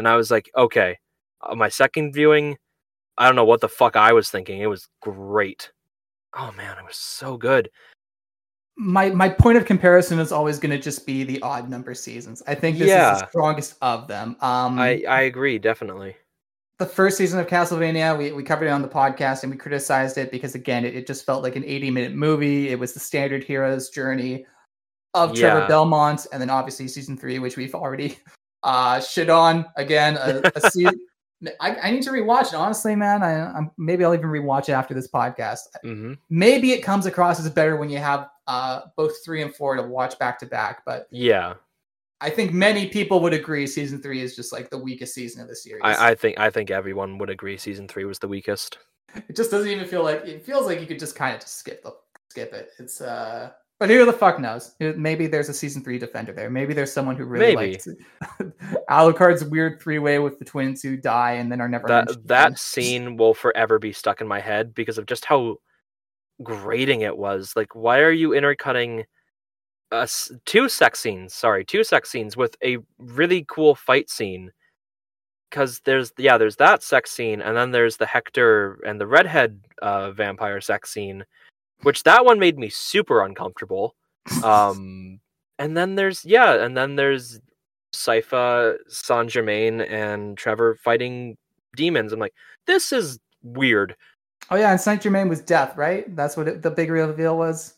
[0.00, 0.98] And I was like, okay,
[1.42, 2.56] uh, my second viewing,
[3.18, 4.60] I don't know what the fuck I was thinking.
[4.60, 5.70] It was great.
[6.34, 7.70] Oh man, it was so good.
[8.76, 12.42] My my point of comparison is always going to just be the odd number seasons.
[12.46, 14.36] I think this is the strongest of them.
[14.40, 16.16] Um, I I agree, definitely.
[16.78, 20.16] the first season of Castlevania, we, we covered it on the podcast and we criticized
[20.16, 22.70] it because again, it, it just felt like an 80 minute movie.
[22.70, 24.46] It was the standard hero's journey
[25.14, 25.66] of Trevor Yeah.
[25.66, 28.18] Belmont, and then obviously season three, which we've already
[28.62, 30.16] uh shit on again.
[30.16, 30.98] A, a se-
[31.60, 32.54] I, I need to rewatch it.
[32.54, 35.60] Honestly, man, I, I'm maybe I'll even rewatch it after this podcast.
[35.82, 39.76] hmm Maybe it comes across as better when you have uh both three and four
[39.76, 41.54] to watch back to back, but Yeah,
[42.20, 45.48] I think many people would agree season three is just like the weakest season of
[45.48, 45.80] the series.
[45.82, 47.56] I, I think I think everyone would agree.
[47.56, 48.78] Season three was the weakest.
[49.14, 51.56] It just doesn't even feel like it feels like you could just kind of just
[51.56, 51.92] skip the
[52.28, 52.70] skip it.
[52.78, 53.50] It's uh
[53.80, 54.74] but who the fuck knows?
[54.78, 56.50] Maybe there's a season three defender there.
[56.50, 57.72] Maybe there's someone who really Maybe.
[57.72, 57.88] likes
[58.90, 62.58] Alucard's weird three way with the twins who die and then are never that that
[62.58, 65.56] scene will forever be stuck in my head because of just how
[66.42, 67.54] grating it was.
[67.56, 69.06] Like, why are you intercutting
[69.90, 70.06] uh,
[70.44, 71.32] two sex scenes?
[71.32, 74.52] Sorry, two sex scenes with a really cool fight scene
[75.50, 79.58] because there's yeah there's that sex scene and then there's the Hector and the redhead
[79.80, 81.24] uh, vampire sex scene,
[81.82, 83.94] which that one made me super uncomfortable.
[84.44, 85.18] Um,
[85.58, 87.40] and then there's yeah, and then there's
[87.94, 91.36] Sypha, Saint Germain, and Trevor fighting
[91.74, 92.12] demons.
[92.12, 92.34] I'm like,
[92.66, 93.96] this is weird.
[94.50, 96.14] Oh yeah, and Saint Germain was death, right?
[96.16, 97.74] That's what it, the big reveal was.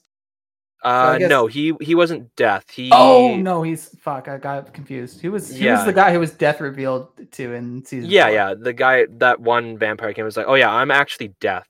[0.82, 1.30] Uh, guess...
[1.30, 2.68] no, he he wasn't death.
[2.70, 4.26] He oh no, he's fuck.
[4.26, 5.20] I got confused.
[5.20, 5.76] He was he Yeah.
[5.76, 8.11] was the guy who was death revealed to in season.
[8.11, 8.32] yeah four.
[8.32, 11.68] yeah the guy that one vampire came was like, oh yeah, I'm actually death.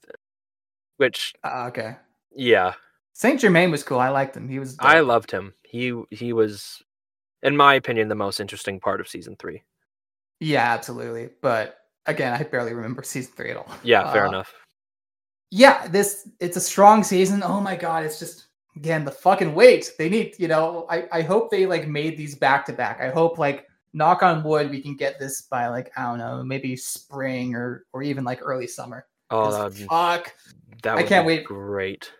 [0.96, 1.96] Which Uh, okay.
[2.36, 2.74] Yeah,
[3.12, 3.98] Saint Germain was cool.
[4.00, 4.48] I liked him.
[4.48, 4.76] He was.
[4.80, 5.54] I loved him.
[5.62, 6.82] He he was,
[7.42, 9.62] in my opinion, the most interesting part of season three.
[10.40, 11.30] yeah, absolutely.
[11.40, 13.68] But again, I barely remember season three at all.
[13.82, 14.52] Yeah, fair Uh, enough.
[15.50, 19.92] yeah this it's a strong season oh my god it's just again the fucking wait
[19.98, 23.10] they need you know i i hope they like made these back to back i
[23.10, 26.74] hope like knock on wood we can get this by like i don't know maybe
[26.74, 30.32] spring or or even like early summer Oh fuck
[30.82, 31.44] that I can't be wait.
[31.44, 32.10] Great.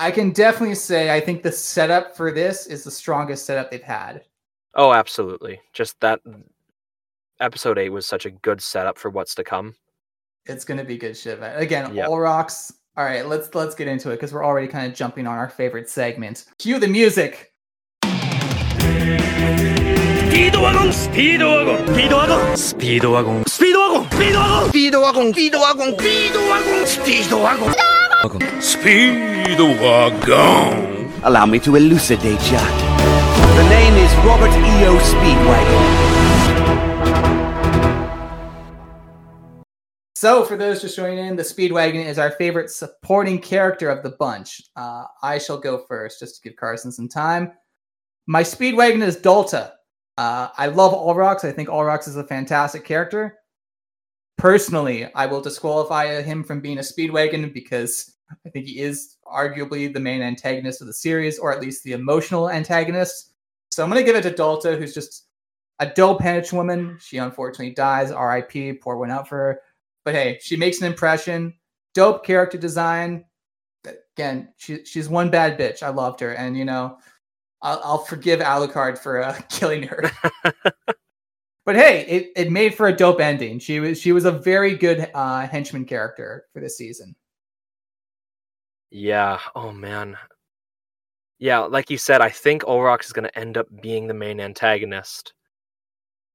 [0.00, 3.82] I can definitely say I think the setup for this is the strongest setup they've
[3.82, 4.24] had.
[4.74, 5.60] Oh, absolutely.
[5.74, 6.20] Just that
[7.38, 9.74] episode 8 was such a good setup for what's to come.
[10.46, 11.38] It's going to be good shit.
[11.42, 12.08] Again, yep.
[12.08, 12.72] Olrox.
[12.96, 15.50] All right, let's let's get into it cuz we're already kind of jumping on our
[15.50, 16.46] favorite segment.
[16.58, 17.48] Cue the music.
[18.02, 18.06] ス
[20.32, 29.56] ピードワゴンスピードワゴンスピードワゴンスピードワゴンスピードワゴンスピードワゴンスピードワゴンスピードワゴンスピードワゴンスピードワゴン Speedwagon.
[31.24, 32.60] Allow me to elucidate ya.
[33.56, 34.98] The name is Robert E.O.
[34.98, 36.10] Speedwagon.
[40.14, 44.10] So, for those just joining in, the Speedwagon is our favorite supporting character of the
[44.10, 44.60] bunch.
[44.76, 47.52] Uh, I shall go first just to give Carson some time.
[48.26, 49.72] My Speedwagon is Drolta.
[50.18, 51.42] Uh, I love Olrox.
[51.44, 53.39] I think Olrox is a fantastic character.
[54.40, 58.14] Personally, I will disqualify him from being a Speedwagon because
[58.44, 61.92] I think he is arguably the main antagonist of the series, or at least the
[61.92, 63.32] emotional antagonist.
[63.70, 65.26] So, I'm going to give it to Drolta, who's just
[65.78, 66.98] a dope hench woman.
[67.00, 68.12] She unfortunately dies.
[68.12, 68.80] RIP.
[68.80, 69.60] poor one out for her
[70.04, 71.54] but hey, she makes an impression.
[71.94, 73.24] Dope character design.
[74.16, 75.82] Again, she she's one bad bitch.
[75.82, 76.98] I loved her, and you know,
[77.62, 80.10] I'll, I'll forgive Alucard for uh, killing her.
[81.70, 83.60] but hey, it, it made for a dope ending.
[83.60, 87.14] She was she was a very good uh, henchman character for this season.
[88.90, 89.38] Yeah.
[89.54, 90.16] Oh man.
[91.38, 94.40] Yeah, like you said, I think Olrox is going to end up being the main
[94.40, 95.32] antagonist.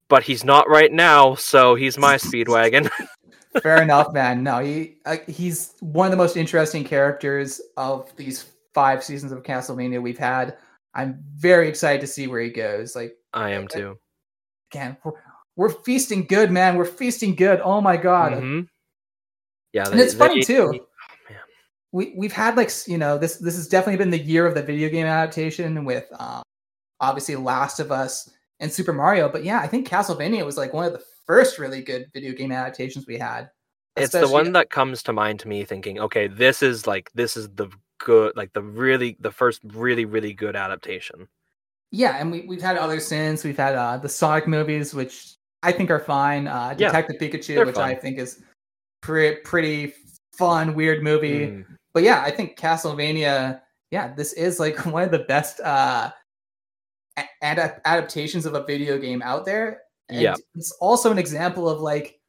[0.07, 2.89] But he's not right now, so he's my Speedwagon.
[3.61, 4.41] Fair enough, man.
[4.41, 9.43] No, he uh, he's one of the most interesting characters of these five seasons of
[9.43, 10.55] Castlevania we've had.
[10.93, 12.95] I'm very excited to see where he goes.
[12.95, 13.99] Like I am too.
[14.71, 15.11] again, we're,
[15.55, 16.75] we're feasting good, man.
[16.77, 17.59] We're feasting good.
[17.63, 18.33] Oh my god.
[18.33, 18.67] Mhm.
[19.73, 20.67] Yeah, And it's funny, too.
[20.81, 21.39] oh, man.
[21.91, 24.63] We we've had like you know this this has definitely been the year of the
[24.63, 26.41] video game adaptation with um
[26.99, 28.29] obviously Last of Us
[28.59, 31.81] and Super Mario, but yeah, I think Castlevania was like one of the first really
[31.81, 33.49] good video game adaptations we had.
[33.97, 37.37] It's the one that comes to mind to me thinking, okay, this is like this
[37.37, 41.27] is the good like the really the first really really good adaptation.
[41.91, 43.43] Yeah, and we we've had others since.
[43.43, 45.34] We've had uh the Sonic movies, which
[45.65, 46.47] I think are fine.
[46.47, 48.41] Uh Yeah, Detective Pikachu, they're which I think is
[49.01, 49.93] pretty pretty
[50.37, 51.47] fun, weird movie.
[51.47, 51.65] Mm.
[51.93, 53.61] but yeah, I think Castlevania,
[53.91, 56.11] yeah, this is like one of the best uh
[57.41, 59.81] ad- adaptations of a video game out there.
[60.09, 60.35] And Yeah.
[60.55, 62.19] it's also an example of like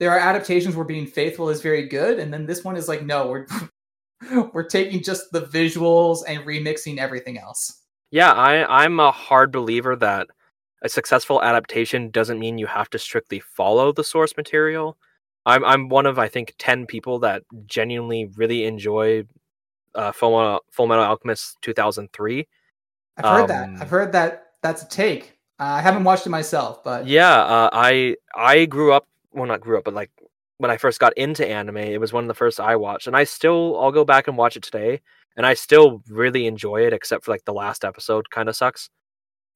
[0.00, 3.02] there are adaptations where being faithful is very good, and then this one is like,
[3.04, 3.46] no, we're
[4.52, 7.82] we're taking just the visuals and remixing everything else.
[8.10, 10.28] Yeah, I I'm a hard believer that
[10.82, 14.98] a successful adaptation doesn't mean you have to strictly follow the source material.
[15.46, 19.24] I'm I'm one of I think ten people that genuinely really enjoy
[19.94, 22.46] uh, Full Metal, Full Metal Alchemist 2003.
[23.16, 23.68] I've heard that.
[23.68, 25.38] Um, I've heard that that's a take.
[25.60, 29.60] Uh, I haven't watched it myself, but Yeah, uh, I I grew up well not
[29.60, 30.10] grew up but like
[30.58, 33.16] when I first got into anime, it was one of the first I watched, and
[33.16, 35.00] I still I'll go back and watch it today,
[35.36, 38.88] and I still really enjoy it, except for like the last episode kind of sucks.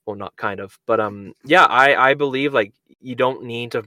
[0.07, 3.83] Well, not kind of, but um, yeah, I I believe like you don't need to,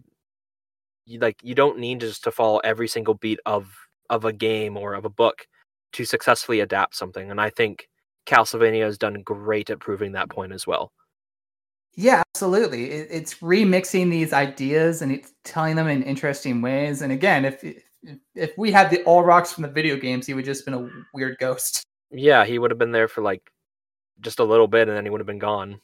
[1.06, 3.74] you like you don't need just to follow every single beat of
[4.10, 5.48] of a game or of a book
[5.94, 7.88] to successfully adapt something, and I think
[8.26, 10.92] Castlevania has done great at proving that point as well.
[11.96, 12.92] Yeah, absolutely.
[12.92, 17.02] It, it's remixing these ideas and it's telling them in interesting ways.
[17.02, 17.84] And again, if if,
[18.36, 21.38] if we had the Olrox from the video games, he would just been a weird
[21.40, 21.84] ghost.
[22.12, 23.52] Yeah, he would have been there for like
[24.22, 25.82] just a little bit, and then he would have been gone.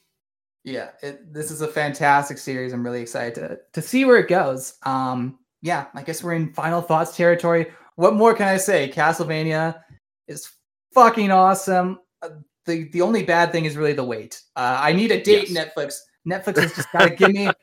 [0.66, 2.72] Yeah, it, this is a fantastic series.
[2.72, 4.74] I'm really excited to to see where it goes.
[4.82, 7.68] Um, yeah, I guess we're in final thoughts territory.
[7.94, 8.90] What more can I say?
[8.92, 9.80] Castlevania
[10.26, 10.50] is
[10.92, 12.00] fucking awesome.
[12.20, 12.30] Uh,
[12.66, 14.42] the the only bad thing is really the wait.
[14.56, 15.72] Uh, I need a date, Yes.
[15.76, 16.00] Netflix.
[16.28, 17.48] Netflix has just got to give me.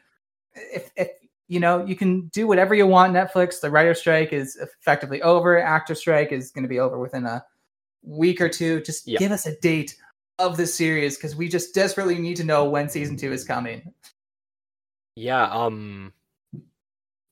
[0.56, 1.10] If if
[1.48, 3.12] you know, you can do whatever you want.
[3.14, 3.60] Netflix.
[3.60, 5.60] The writer strike is effectively over.
[5.60, 7.44] Actor strike is going to be over within a
[8.04, 8.80] week or two.
[8.82, 9.18] Just Yeah.
[9.20, 9.98] give us a date
[10.44, 13.94] of the series because we just desperately need to know when season two is coming.
[15.16, 16.14] Yeah, um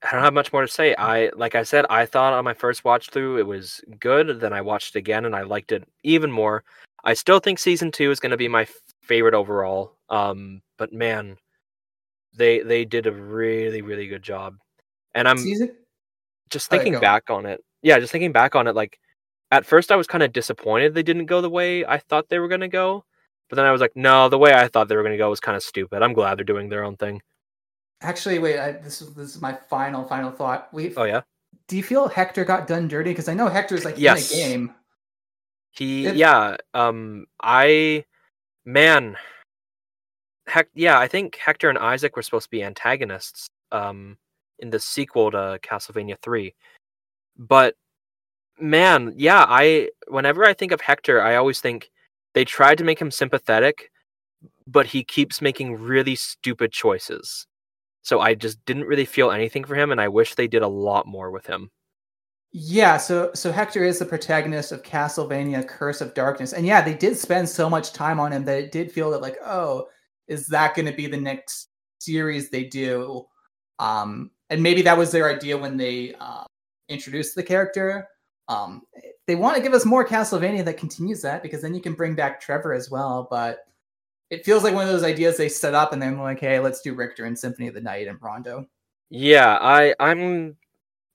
[0.03, 0.95] I don't have much more to say.
[0.95, 4.53] I like I said, I thought on my first watch through it was good, then
[4.53, 6.63] I watched it again and I liked it even more.
[7.03, 8.67] I still think season 2 is going to be my
[9.01, 9.97] favorite overall.
[10.09, 11.37] Um but man,
[12.33, 14.55] they they did a really really good job.
[15.13, 15.75] And I'm season
[16.49, 17.63] just thinking back on it.
[17.81, 18.99] Yeah, just thinking back on it like
[19.51, 22.39] at first I was kind of disappointed they didn't go the way I thought they
[22.39, 23.03] were going to go.
[23.49, 25.29] But then I was like, no, the way I thought they were going to go
[25.29, 26.01] was kind of stupid.
[26.01, 27.21] I'm glad they're doing their own thing.
[28.01, 28.57] actually wait.
[28.59, 30.73] I, this is this is my final final thought.
[30.73, 31.21] We Oh yeah.
[31.67, 33.11] do you feel Hector got done dirty?
[33.11, 34.31] Because I know Hector's like Yes.
[34.31, 34.75] in a game.
[35.71, 38.05] He yeah, um I
[38.65, 39.17] man
[40.47, 44.17] Hec yeah, I think Hector and Isaac were supposed to be antagonists um
[44.59, 46.53] in the sequel to Castlevania 3.
[47.37, 47.75] But
[48.61, 51.89] man, yeah, I whenever I think of Hector, I always think
[52.33, 53.91] they tried to make him sympathetic,
[54.67, 57.47] but he keeps making really stupid choices.
[58.03, 60.67] So I just didn't really feel anything for him and I wish they did a
[60.67, 61.69] lot more with him.
[62.53, 66.53] Yeah, so so Hector is the protagonist of Castlevania Curse of Darkness.
[66.53, 69.21] And yeah, they did spend so much time on him that it did feel that
[69.21, 69.87] like, oh,
[70.27, 73.25] is that going to be the next series they do?
[73.79, 76.43] Um and maybe that was their idea when they uh,
[76.89, 78.07] introduced the character.
[78.51, 78.81] Um
[79.27, 82.15] they want to give us more Castlevania that continues that because then you can bring
[82.15, 83.59] back Trevor as well, but
[84.29, 86.81] it feels like one of those ideas they set up and then like, hey, let's
[86.81, 88.65] do Richter and Symphony of the Night and Rondo.
[89.09, 90.57] Yeah, I I'm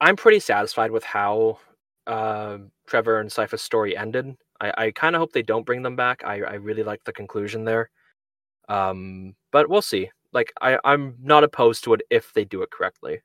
[0.01, 1.59] I'm pretty satisfied with how
[2.07, 4.37] uh, Trevor and Sypha's story ended.
[4.61, 6.23] I, I kind of hope they don't bring them back.
[6.25, 7.91] I, I really like the conclusion there.
[8.69, 10.11] Um, but we'll see.
[10.33, 13.21] Like I I'm not opposed to it if they do it correctly.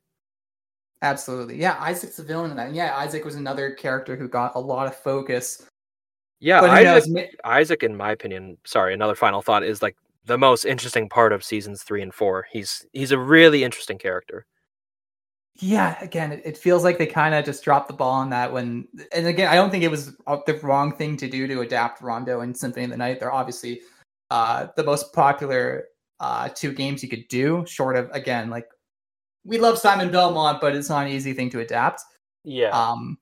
[1.02, 1.58] Absolutely.
[1.58, 2.74] Yeah, Isaac's the villain in that.
[2.74, 5.66] Yeah, Isaac was another character who got a lot of focus.
[6.40, 7.28] Yeah, Isaac, knows?
[7.44, 9.96] Isaac, in my opinion, sorry, another final thought is like
[10.26, 12.48] the most interesting part of seasons three and four.
[12.52, 14.46] He's he's a really interesting character.
[15.60, 18.52] Yeah, again, it, it feels like they kind of just dropped the ball on that
[18.52, 18.88] when.
[19.14, 22.02] And again, I don't think it was uh, the wrong thing to do to adapt
[22.02, 23.20] Rondo and Symphony of the Night.
[23.20, 23.82] They're obviously
[24.30, 25.86] uh, the most popular
[26.20, 28.66] uh, two games you could do, short of again, like
[29.44, 32.02] we love Simon Belmont, but it's not an easy thing to adapt.
[32.44, 32.70] Yeah.
[32.70, 33.18] Um,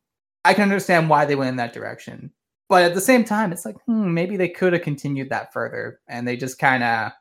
[0.45, 2.31] I can understand why they went in that direction,
[2.69, 5.99] but at the same time, it's like hmm, maybe they could have continued that further,
[6.07, 7.11] and they just kind of,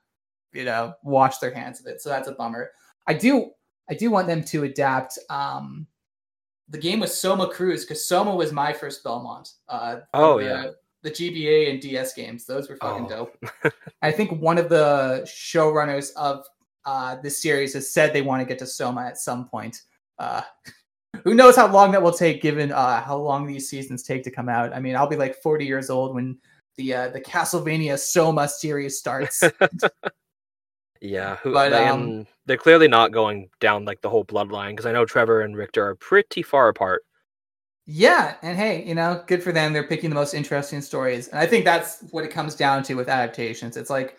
[0.53, 2.01] you know, washed their hands of it.
[2.01, 2.71] So that's a bummer.
[3.07, 3.51] I do,
[3.91, 5.87] I do want them to adapt um,
[6.69, 9.53] the game with Soma Cruz because Soma was my first Belmont.
[9.69, 10.71] Uh, Oh, the, yeah.
[11.03, 13.29] the GBA and DS games; those were fucking Oh.
[13.65, 13.75] dope.
[14.03, 16.45] I think one of the showrunners of
[16.89, 19.83] uh, this series has said they want to get to Soma at some point.
[20.19, 20.43] Uh,
[21.25, 24.31] who knows how long that will take, given uh, how long these seasons take to
[24.31, 24.73] come out?
[24.75, 26.39] I mean, I'll be like 40 years old when
[26.77, 29.43] the uh, the Castlevania Soma series starts.
[31.01, 34.87] Yeah, who, But, they- um, they're clearly not going down like the whole bloodline because
[34.87, 37.05] I know Trevor and Richter are pretty far apart.
[37.87, 39.73] yeah, and hey, you know, good for them.
[39.73, 42.95] They're picking the most interesting stories, and I think that's what it comes down to
[42.95, 43.77] with adaptations.
[43.77, 44.19] It's like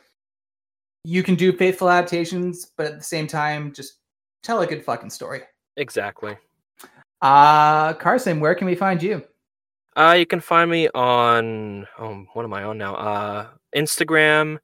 [1.03, 3.99] you can do faithful adaptations, but at the same time, just
[4.43, 5.41] tell a good fucking story.
[5.77, 6.37] Exactly.
[7.21, 9.23] Uh Carson, where can we find you?
[9.95, 12.95] Uh, you can find me on oh, what am I on now?
[12.95, 14.57] Uh, Instagram,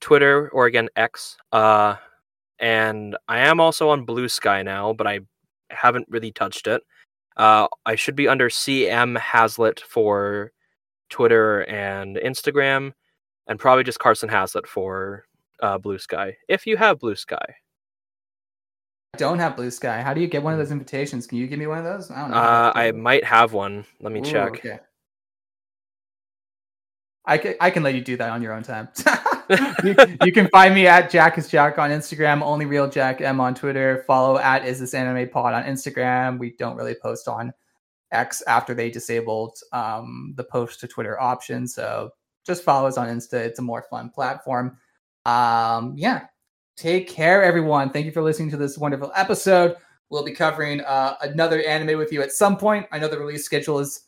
[0.00, 1.38] Twitter, or again X.
[1.52, 1.96] Uh,
[2.58, 5.20] and I am also on Blue Sky now, but I
[5.70, 6.82] haven't really touched it.
[7.36, 10.52] Uh, I should be under CM Hazlett for
[11.08, 12.92] Twitter and Instagram,
[13.46, 15.24] and probably just Carson Hazlett for
[15.60, 16.36] uh, Blue Sky.
[16.48, 17.56] If you have Blue Sky,
[19.14, 20.02] I don't have Blue Sky.
[20.02, 21.26] How do you get one of those invitations?
[21.26, 22.10] Can you give me one of those?
[22.10, 22.36] I don't know.
[22.36, 23.84] uh, I might have one.
[24.00, 24.56] Let me Ooh, check.
[24.56, 24.78] Okay.
[27.26, 28.88] I can, I can let you do that on your own time.
[29.84, 29.94] you,
[30.24, 33.54] you can find me at Jack is Jack on Instagram, only real Jack M on
[33.54, 34.04] Twitter.
[34.06, 36.38] Follow at is this anime pod on Instagram.
[36.38, 37.52] We don't really post on
[38.12, 41.66] X after they disabled um, the post to Twitter option.
[41.66, 42.10] So
[42.44, 43.34] just follow us on Insta.
[43.34, 44.76] It's a more fun platform.
[45.26, 46.26] Um, yeah.
[46.76, 47.90] Take care, everyone.
[47.90, 49.76] Thank you for listening to this wonderful episode.
[50.10, 52.86] We'll be covering uh, another anime with you at some point.
[52.92, 54.02] I know the release schedule is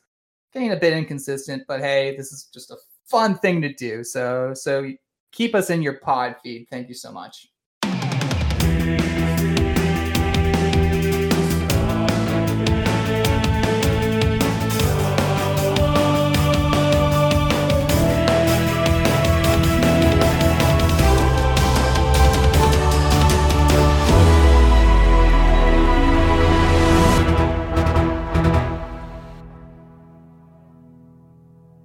[0.52, 4.02] getting a bit inconsistent, but hey, this is just a fun thing to do.
[4.02, 4.90] So so
[5.32, 6.66] keep us in your pod feed.
[6.70, 7.48] Thank you so much.